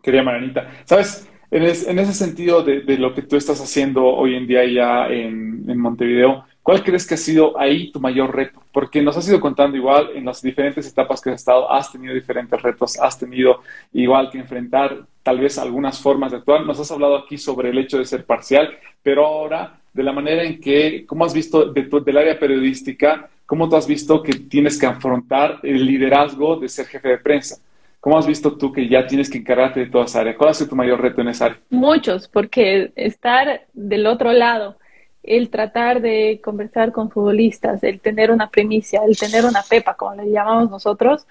[0.02, 0.70] quería Maranita.
[0.86, 1.28] ¿Sabes?
[1.52, 5.80] En, ese sentido de, lo que tú estás haciendo hoy en día ya en, en,
[5.80, 8.62] Montevideo, ¿cuál crees que ha sido ahí tu mayor reto?
[8.72, 12.14] Porque nos has ido contando igual en las diferentes etapas que has estado, has tenido
[12.14, 13.62] diferentes retos, has tenido
[13.94, 16.64] igual que enfrentar tal vez algunas formas de actuar.
[16.66, 18.70] Nos has hablado aquí sobre el hecho de ser parcial,
[19.02, 23.68] pero ahora de la manera en que, ¿cómo has visto de del área periodística, cómo
[23.68, 27.58] tú has visto que tienes que afrontar el liderazgo de ser jefe de prensa?
[28.00, 30.38] ¿Cómo has visto tú que ya tienes que encargarte de toda esa área?
[30.38, 31.58] ¿Cuál ha sido tu mayor reto en esa área?
[31.70, 34.78] Muchos, porque estar del otro lado,
[35.22, 40.16] el tratar de conversar con futbolistas, el tener una primicia, el tener una pepa, como
[40.16, 41.28] le llamamos nosotros,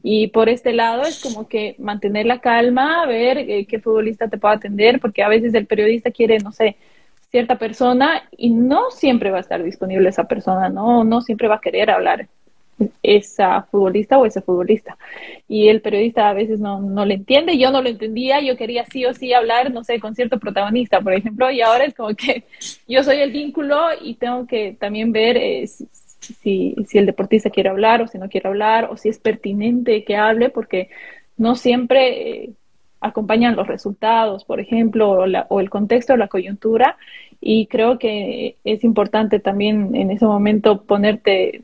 [0.00, 4.38] y por este lado es como que mantener la calma, ver eh, qué futbolista te
[4.38, 6.76] puede atender, porque a veces el periodista quiere, no sé,
[7.32, 11.56] cierta persona y no siempre va a estar disponible esa persona, no, no siempre va
[11.56, 12.28] a querer hablar
[13.02, 14.98] esa futbolista o ese futbolista.
[15.48, 18.84] Y el periodista a veces no, no le entiende, yo no lo entendía, yo quería
[18.84, 22.14] sí o sí hablar, no sé, con cierto protagonista, por ejemplo, y ahora es como
[22.14, 22.44] que
[22.86, 27.70] yo soy el vínculo y tengo que también ver eh, si, si, el deportista quiere
[27.70, 30.90] hablar o si no quiere hablar, o si es pertinente que hable, porque
[31.38, 32.44] no siempre...
[32.44, 32.50] Eh,
[33.02, 36.96] acompañan los resultados, por ejemplo, o, el contexto o la coyuntura.
[37.40, 41.62] Y creo que es importante también en ese momento ponerte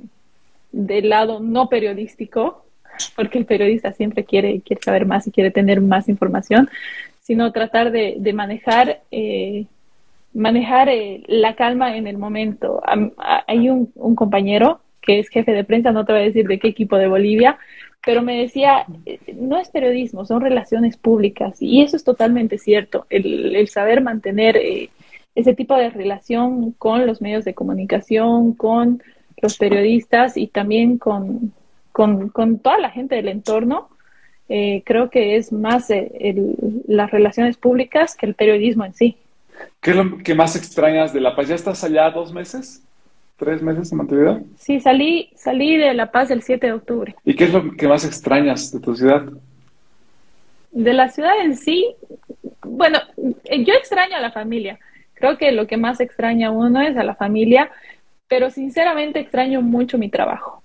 [0.73, 2.65] del lado no periodístico,
[3.15, 6.69] porque el periodista siempre quiere, quiere saber más y quiere tener más información,
[7.21, 9.67] sino tratar de, manejar, eh,
[10.35, 12.83] manejar eh, la calma en el momento.
[13.47, 16.59] hay un, un compañero que es jefe de prensa, no te voy a decir de
[16.59, 17.59] qué equipo de Bolivia,
[18.09, 18.87] pero me decía,
[19.35, 21.59] no es periodismo, son relaciones públicas.
[21.61, 24.89] Y eso es totalmente cierto, el, saber mantener eh,
[25.35, 29.03] ese tipo de relación con los medios de comunicación, con
[29.43, 31.53] los periodistas y también con,
[31.93, 33.91] toda la gente del entorno.
[34.49, 36.35] Eh, creo que es más eh,
[36.87, 39.19] las relaciones públicas que el periodismo en sí.
[39.83, 41.49] ¿Qué es lo que más extrañas de La Paz?
[41.49, 42.83] ¿Ya estás allá dos meses?
[43.39, 44.43] Tres meses en Montevideo?
[44.59, 47.15] Sí, salí, salí de La Paz el 7 de octubre.
[47.25, 49.25] ¿Y qué es lo que más extrañas de tu ciudad?
[50.73, 51.95] De la ciudad en sí,
[52.63, 54.79] bueno, yo extraño a la familia.
[55.15, 57.71] Creo que lo que más extraña a uno es a la familia,
[58.27, 60.63] pero sinceramente extraño mucho mi trabajo.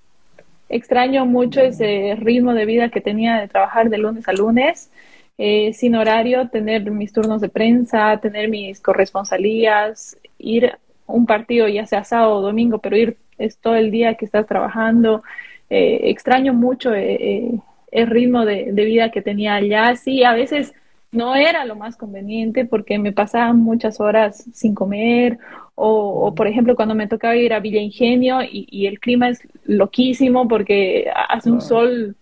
[0.67, 4.91] Extraño mucho ese ritmo de vida que tenía de trabajar de lunes a lunes,
[5.37, 11.85] eh, sin horario, tener mis turnos de prensa, tener mis corresponsalías, ir un partido, ya
[11.85, 15.23] sea sábado o domingo, pero ir es todo el día que estás trabajando.
[15.69, 17.59] Eh, extraño mucho eh, eh,
[17.91, 19.95] el ritmo de, vida que tenía allá.
[19.95, 20.73] Sí, a veces
[21.11, 25.37] no era lo más conveniente porque me pasaban muchas horas sin comer
[25.75, 29.41] o, por ejemplo cuando me tocaba ir a Villa Ingenio y, y el clima es
[29.65, 32.15] loquísimo porque hace un sol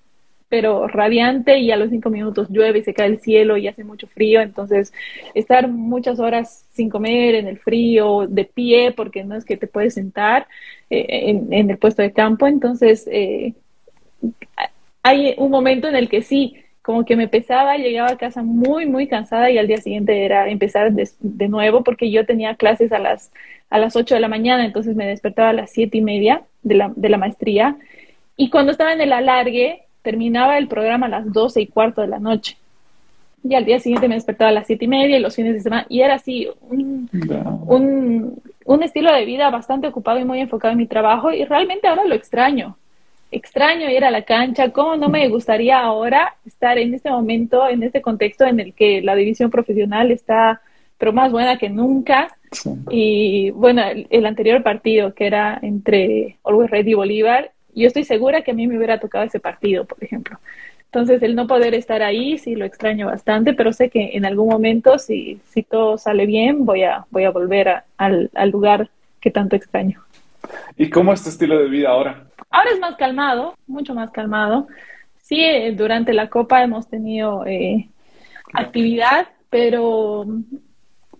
[0.51, 3.85] pero radiante y a los cinco minutos llueve y se cae el cielo y hace
[3.85, 4.91] mucho frío, entonces
[5.33, 9.67] estar muchas horas sin comer en el frío, de pie, porque no es que te
[9.67, 10.47] puedes sentar
[10.89, 13.53] eh, en, el puesto de campo, entonces eh,
[15.03, 18.85] hay un momento en el que sí, como que me pesaba, llegaba a casa muy,
[18.87, 22.99] muy cansada y al día siguiente era empezar de, nuevo porque yo tenía clases a
[22.99, 23.31] las,
[23.69, 26.75] a las 8 de la mañana, entonces me despertaba a las siete y media de
[26.75, 27.77] la, de la maestría.
[28.35, 32.07] Y cuando estaba en el alargue, terminaba el programa a las doce y cuarto de
[32.07, 32.57] la noche.
[33.43, 35.61] Y al día siguiente me despertaba a las siete y media y los fines de
[35.61, 35.85] semana.
[35.89, 37.09] Y era así, un,
[38.65, 41.31] un, estilo de vida bastante ocupado y muy enfocado en mi trabajo.
[41.31, 42.77] Y realmente ahora lo extraño.
[43.31, 44.69] Extraño ir a la cancha.
[44.71, 49.01] ¿Cómo no me gustaría ahora estar en este momento, en este contexto en el que
[49.01, 50.61] la división profesional está,
[50.99, 52.35] pero más buena que nunca?
[52.91, 58.03] Y bueno, el, el, anterior partido que era entre Always Ready y Bolívar, yo estoy
[58.03, 60.39] segura que a mí me hubiera tocado ese partido, por ejemplo.
[60.85, 64.49] Entonces, el no poder estar ahí sí lo extraño bastante, pero sé que en algún
[64.49, 68.89] momento, si, si todo sale bien, voy a, voy a volver al, lugar
[69.21, 70.01] que tanto extraño.
[70.75, 72.25] ¿Y cómo es tu estilo de vida ahora?
[72.49, 74.67] Ahora es más calmado, mucho más calmado.
[75.21, 77.87] Sí, eh, durante la Copa hemos tenido eh,
[78.53, 80.25] actividad, pero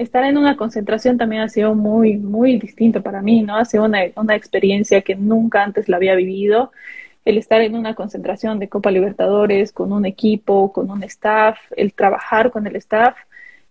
[0.02, 3.58] estar en una concentración también ha sido muy, muy distinto para mí, ¿no?
[3.58, 6.72] Ha sido una, una experiencia que nunca antes la había vivido.
[7.24, 11.94] El estar en una concentración de Copa Libertadores con un equipo, con un staff, el
[11.94, 13.16] trabajar con el staff,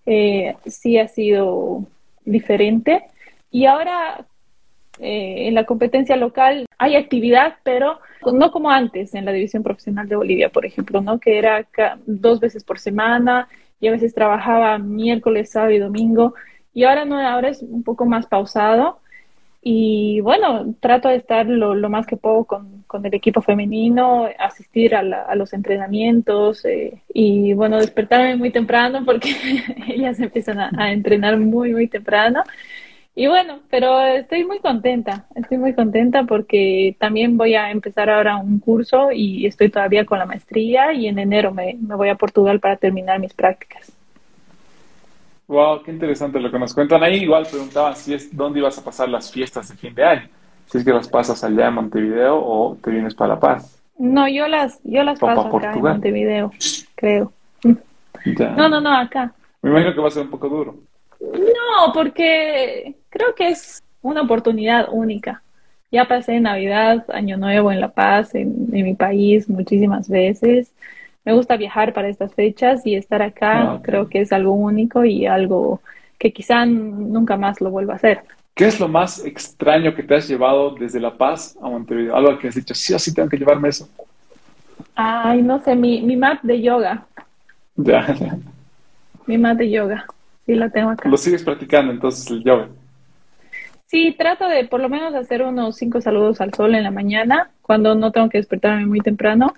[0.07, 1.85] eh, sí ha sido
[2.24, 3.03] diferente.
[3.51, 4.24] Y ahora
[5.01, 7.99] eh, en la competencia local hay actividad, pero
[8.33, 11.18] no como antes en la división profesional de Bolivia, por ejemplo, ¿no?
[11.18, 11.66] Que era
[12.07, 13.49] dos veces por semana
[13.81, 16.35] y a veces trabajaba miércoles, sábado y domingo.
[16.74, 19.01] Y ahora no, ahora es un poco más pausado.
[19.62, 25.35] Y bueno, trato de estar lo, más que puedo con, el equipo femenino, asistir a,
[25.35, 29.31] los entrenamientos eh, y bueno, despertarme muy temprano porque
[29.89, 32.43] ellas empiezan a entrenar muy, muy temprano.
[33.14, 38.36] Y bueno, pero estoy muy contenta, estoy muy contenta porque también voy a empezar ahora
[38.36, 42.61] un curso y estoy todavía con la maestría y en enero me, voy a Portugal
[42.61, 43.92] para terminar mis prácticas.
[45.48, 47.02] Wow, qué interesante lo que nos cuentan.
[47.02, 50.28] Ahí igual preguntaban si es dónde ibas a pasar las fiestas de fin de año.
[50.66, 53.82] Si es que las pasas allá en Montevideo o te vienes para La Paz.
[53.98, 56.52] No, yo las, yo las paso acá en Montevideo,
[56.94, 57.32] creo.
[58.56, 59.34] No, no, no, acá.
[59.62, 60.76] Me imagino que va a ser un poco duro.
[61.20, 65.42] No, porque creo que es una oportunidad única.
[65.92, 70.72] Ya pasé Navidad, Año Nuevo en La Paz, en, mi país, muchísimas veces.
[71.24, 75.04] Me gusta viajar para estas fechas y estar acá ah, creo que es algo único
[75.04, 75.80] y algo
[76.18, 78.20] que quizá nunca más lo vuelva a hacer.
[78.54, 82.14] ¿Qué es lo más extraño que te has llevado desde La Paz a Montevideo?
[82.14, 83.88] Algo que has dicho, sí o sí tengo que llevarme eso.
[84.94, 87.06] Ay, no sé, mi, mi mat de yoga.
[87.76, 88.36] Ya, ya.
[89.26, 90.04] Mi mat de yoga.
[90.44, 91.08] Sí, la tengo acá.
[91.08, 92.68] Lo sigues practicando entonces el yoga.
[93.91, 97.51] Sí, trato de por lo menos hacer unos cinco saludos al sol en la mañana,
[97.61, 99.53] cuando no tengo que despertarme muy temprano.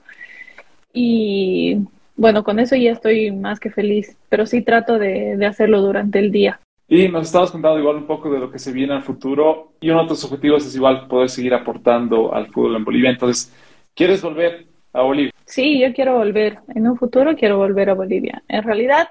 [0.90, 1.76] Y
[2.16, 6.32] bueno, con eso ya estoy más que feliz, pero sí trato de, hacerlo durante el
[6.32, 6.58] día.
[6.88, 9.90] Y nos estabas contando igual un poco de lo que se viene al futuro y
[9.90, 13.10] uno de tus objetivos es igual poder seguir aportando al fútbol en Bolivia.
[13.10, 13.54] Entonces,
[13.94, 14.64] ¿quieres volver
[14.94, 15.32] a Bolivia?
[15.44, 16.60] Sí, yo quiero volver.
[16.74, 18.42] En un futuro quiero volver a Bolivia.
[18.48, 19.10] En realidad,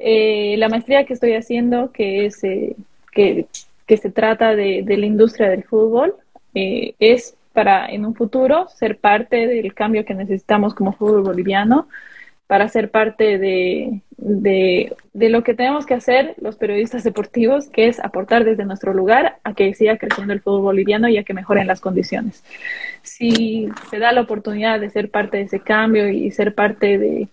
[0.00, 2.74] eh, la maestría que estoy haciendo, que es eh,
[3.12, 3.46] que
[3.86, 6.14] que se trata de, la industria del fútbol,
[6.54, 11.88] eh, es para en un futuro ser parte del cambio que necesitamos como fútbol boliviano,
[12.52, 14.94] para ser parte de, de,
[15.30, 19.54] lo que tenemos que hacer los periodistas deportivos, que es aportar desde nuestro lugar a
[19.54, 22.44] que siga creciendo el fútbol boliviano y a que mejoren las condiciones.
[23.00, 27.28] Si se da la oportunidad de ser parte de ese cambio y ser parte de,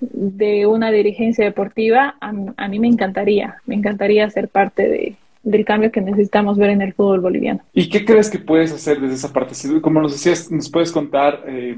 [0.00, 5.64] de una dirigencia deportiva, a, a mí me encantaría, me encantaría ser parte de, del
[5.64, 7.60] cambio que necesitamos ver en el fútbol boliviano.
[7.72, 9.54] ¿Y qué crees que puedes hacer desde esa parte?
[9.80, 11.76] Como nos decías, nos puedes contar eh,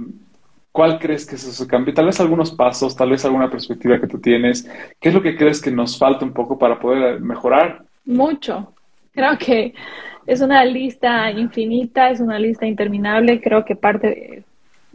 [0.72, 4.06] cuál crees que es ese cambio, tal vez algunos pasos, tal vez alguna perspectiva que
[4.06, 4.68] tú tienes.
[5.00, 7.84] ¿Qué es lo que crees que nos falta un poco para poder mejorar?
[8.04, 8.72] Mucho.
[9.12, 9.74] Creo que
[10.26, 13.40] es una lista infinita, es una lista interminable.
[13.40, 14.44] Creo que parte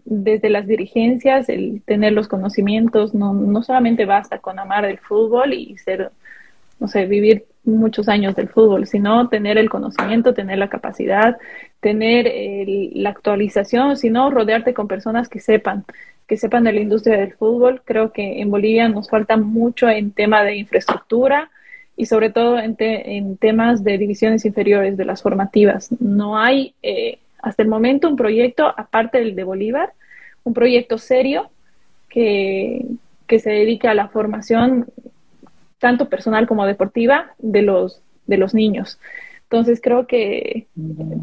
[0.05, 5.53] desde las dirigencias, el tener los conocimientos, no, no solamente basta con amar el fútbol
[5.53, 6.11] y ser,
[6.79, 11.37] no sé, vivir muchos años del fútbol, sino tener el conocimiento, tener la capacidad,
[11.79, 12.31] tener
[12.93, 15.85] la actualización, sino rodearte con personas que sepan,
[16.27, 17.81] que sepan de la industria del fútbol.
[17.85, 21.51] Creo que en Bolivia nos falta mucho en tema de infraestructura
[21.95, 25.89] y sobre todo en, en temas de divisiones inferiores, de las formativas.
[25.99, 29.93] No hay eh, hasta el momento un proyecto, aparte del de Bolívar,
[30.43, 31.49] un proyecto serio
[32.09, 32.85] que,
[33.27, 34.87] que se dedique a la formación
[35.81, 38.99] tanto personal como deportiva, de los, de los niños.
[39.43, 40.67] Entonces creo que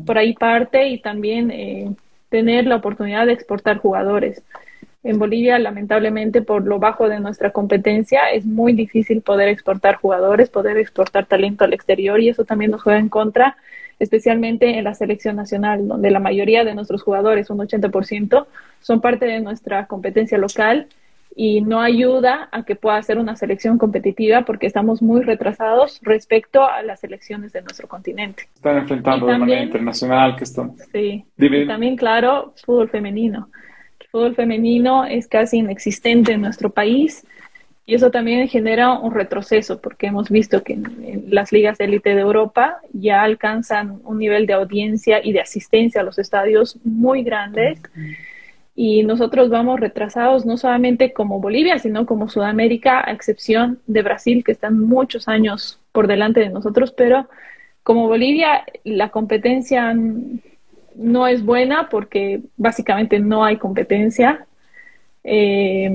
[0.04, 1.94] por ahí parte y también eh,
[2.28, 4.42] tener la oportunidad de exportar jugadores.
[5.04, 10.50] En Bolivia, lamentablemente, por lo bajo de nuestra competencia, es muy difícil poder exportar jugadores,
[10.50, 13.56] poder exportar talento al exterior y eso también nos juega en contra,
[14.00, 18.46] especialmente en la selección nacional, donde la mayoría de nuestros jugadores, un 80%,
[18.80, 20.88] son parte de nuestra competencia local
[21.40, 26.66] y no ayuda a que pueda ser una selección competitiva porque estamos muy retrasados respecto
[26.66, 28.48] a las selecciones de nuestro continente.
[28.56, 30.72] Están enfrentando de manera internacional que están.
[30.92, 31.24] Sí.
[31.38, 33.50] Y también, claro, fútbol femenino.
[34.00, 37.24] El fútbol femenino es casi inexistente en nuestro país
[37.86, 42.16] y eso también genera un retroceso porque hemos visto que en, las ligas de élite
[42.16, 47.22] de Europa ya alcanzan un nivel de audiencia y de asistencia a los estadios muy
[47.22, 47.80] grandes
[48.80, 54.44] y nosotros vamos retrasados no solamente como Bolivia, sino como Sudamérica, a excepción de Brasil,
[54.44, 57.28] que están muchos años por delante de nosotros, pero
[57.82, 59.92] como Bolivia la competencia
[60.94, 64.46] no es buena porque básicamente no hay competencia.
[65.24, 65.90] Eh,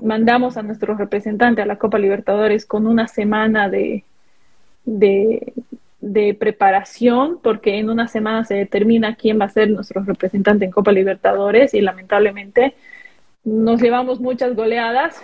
[0.00, 4.04] mandamos a nuestro representante a la Copa Libertadores con una semana de,
[4.84, 5.54] de,
[6.00, 10.70] de preparación, porque en una semana se determina quién va a ser nuestro representante en
[10.70, 12.74] Copa Libertadores y lamentablemente
[13.44, 15.22] nos llevamos muchas goleadas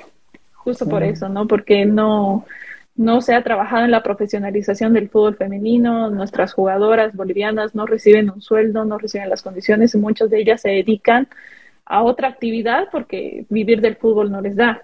[0.65, 1.47] justo por eso, ¿no?
[1.47, 2.47] Porque no,
[2.97, 8.31] no se ha trabajado en la profesionalización del fútbol femenino, nuestras jugadoras bolivianas no reciben
[8.31, 11.29] un sueldo, no reciben las condiciones y muchas de ellas se dedican
[11.85, 14.83] a otra actividad porque vivir del fútbol no les da.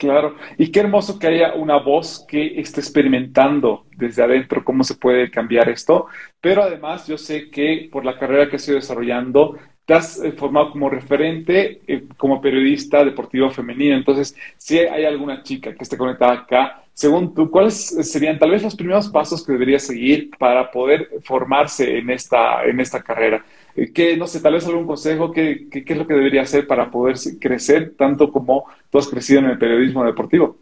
[0.00, 4.94] Claro, y qué hermoso que haya una voz que esté experimentando desde adentro cómo se
[4.94, 6.06] puede cambiar esto,
[6.40, 10.70] pero además yo sé que por la carrera que estoy desarrollando te has eh, formado
[10.70, 13.94] como referente eh, como periodista deportivo femenino.
[13.94, 18.62] Entonces, si hay alguna chica que esté conectada acá, según tú, ¿cuáles serían tal vez
[18.62, 23.44] los primeros pasos que debería seguir para poder formarse en esta, en esta carrera?
[23.88, 25.32] ¿Qué, no sé, tal vez algún consejo?
[25.32, 29.08] ¿Qué, qué, qué es lo que debería hacer para poder crecer tanto como tú has
[29.08, 30.56] crecido en el periodismo deportivo?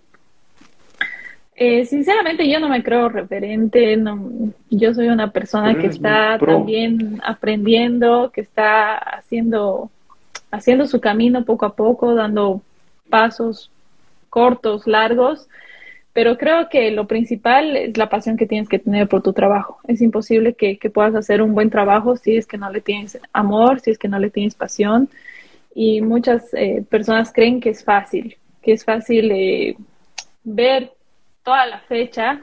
[1.60, 4.30] Eh, sinceramente yo no me creo referente, no,
[4.70, 9.90] yo soy una persona que está también aprendiendo, que está haciendo,
[10.52, 12.62] haciendo su camino poco a poco, dando
[13.10, 13.72] pasos
[14.30, 15.48] cortos, largos,
[16.18, 19.78] pero creo que lo principal es la pasión que tienes que tener por tu trabajo.
[19.86, 23.78] Es imposible que, puedas hacer un buen trabajo si es que no le tienes amor,
[23.78, 25.08] si es que no le tienes pasión.
[25.76, 29.76] Y muchas eh, personas creen que es fácil, que es fácil eh,
[30.42, 30.90] ver
[31.44, 32.40] toda la fecha,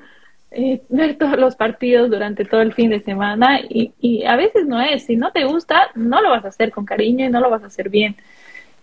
[0.51, 4.65] eh, ver todos los partidos durante todo el fin de semana y, y, a veces
[4.65, 7.41] no es, si no te gusta, no lo vas a hacer con cariño y no
[7.41, 8.15] lo vas a hacer bien.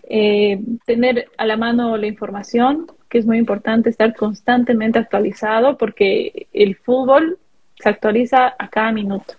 [0.07, 6.47] Eh, tener a la mano la información, que es muy importante, estar constantemente actualizado porque
[6.51, 7.37] el fútbol
[7.75, 9.35] se actualiza a cada minuto,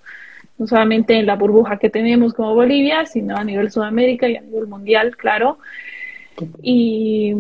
[0.59, 4.43] no solamente en la burbuja que tenemos como Bolivia, sino a nivel Sudamérica y a
[4.43, 5.59] nivel mundial, claro.
[6.63, 7.35] Y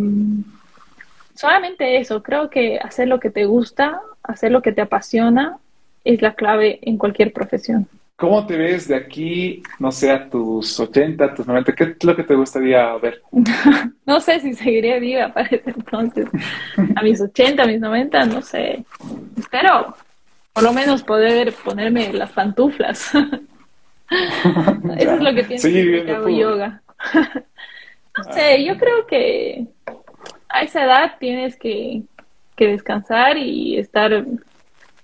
[1.37, 5.59] solamente eso, creo que hacer lo que te gusta, hacer lo que te apasiona,
[6.03, 7.87] es la clave en cualquier profesión.
[8.17, 11.73] ¿Cómo te ves de aquí, no sé, a tus 80, tus 90?
[11.73, 13.21] ¿Qué es lo que te gustaría ver?
[14.07, 16.27] no sé si seguiré viva para ese entonces.
[16.95, 18.85] A mis 80, a mis 90, no sé.
[19.37, 19.97] Espero
[20.53, 23.13] por lo menos poder ponerme las pantuflas.
[24.97, 26.83] Eso es lo que pienso que hago yoga.
[28.17, 29.67] no sé, yo creo que
[30.49, 32.03] a esa edad tienes que,
[32.57, 34.25] descansar y estar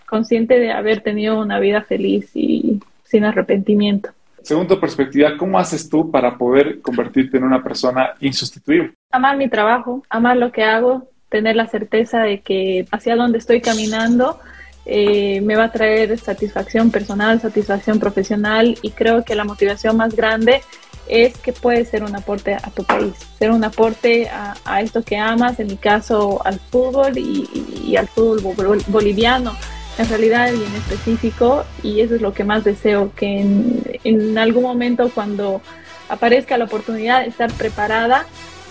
[0.06, 2.80] consciente de haber tenido una vida feliz y
[3.10, 4.10] sin arrepentimiento.
[4.42, 8.94] Según tu perspectiva, ¿cómo haces tú para poder convertirte en una persona insustituible?
[9.10, 13.60] Amar mi trabajo, amar lo que hago, tener la certeza de que hacia donde estoy
[13.60, 14.38] caminando
[14.86, 20.16] eh, me va a traer satisfacción personal, satisfacción profesional y creo que la motivación más
[20.16, 20.62] grande
[21.06, 25.18] es que puedes ser un aporte a tu país, ser un aporte a, esto que
[25.18, 29.52] amas, en mi caso al fútbol y, al fútbol boliviano
[30.00, 34.38] en realidad y en específico y eso es lo que más deseo, que en, en
[34.38, 35.60] algún momento cuando
[36.08, 38.26] aparezca la oportunidad estar preparada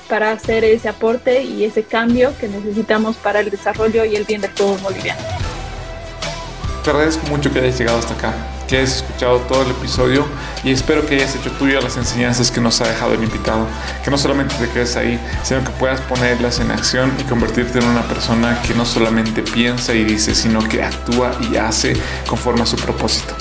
[0.10, 4.42] para hacer ese aporte y ese cambio que necesitamos para el desarrollo y el bien
[4.42, 5.22] del fútbol boliviano.
[6.84, 8.34] Te agradezco mucho que hayas llegado hasta acá
[8.70, 10.26] que hayas escuchado todo el episodio
[10.64, 13.66] y espero que hayas hecho tuyo las enseñanzas que nos ha dejado el invitado.
[14.04, 17.86] Que no solamente te quedes ahí, sino que puedas ponerlas en acción y convertirte en
[17.86, 21.94] una persona que no solamente piensa y dice, sino que actúa y hace
[22.28, 23.34] conforme a su propósito.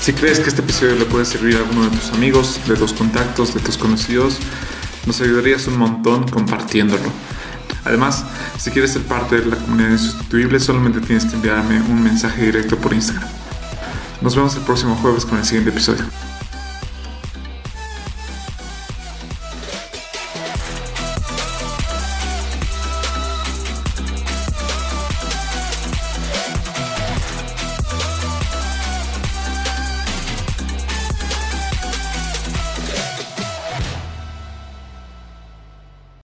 [0.00, 2.92] Si crees que este episodio le puede servir a alguno de tus amigos, de tus
[2.92, 4.36] contactos, de tus conocidos,
[5.06, 7.10] nos ayudarías un montón compartiéndolo.
[7.84, 8.24] Además,
[8.58, 12.76] si quieres ser parte de la comunidad insustituible, solamente tienes que enviarme un mensaje directo
[12.76, 13.41] por Instagram.
[14.22, 16.04] Nos vemos el próximo jueves con el siguiente episodio.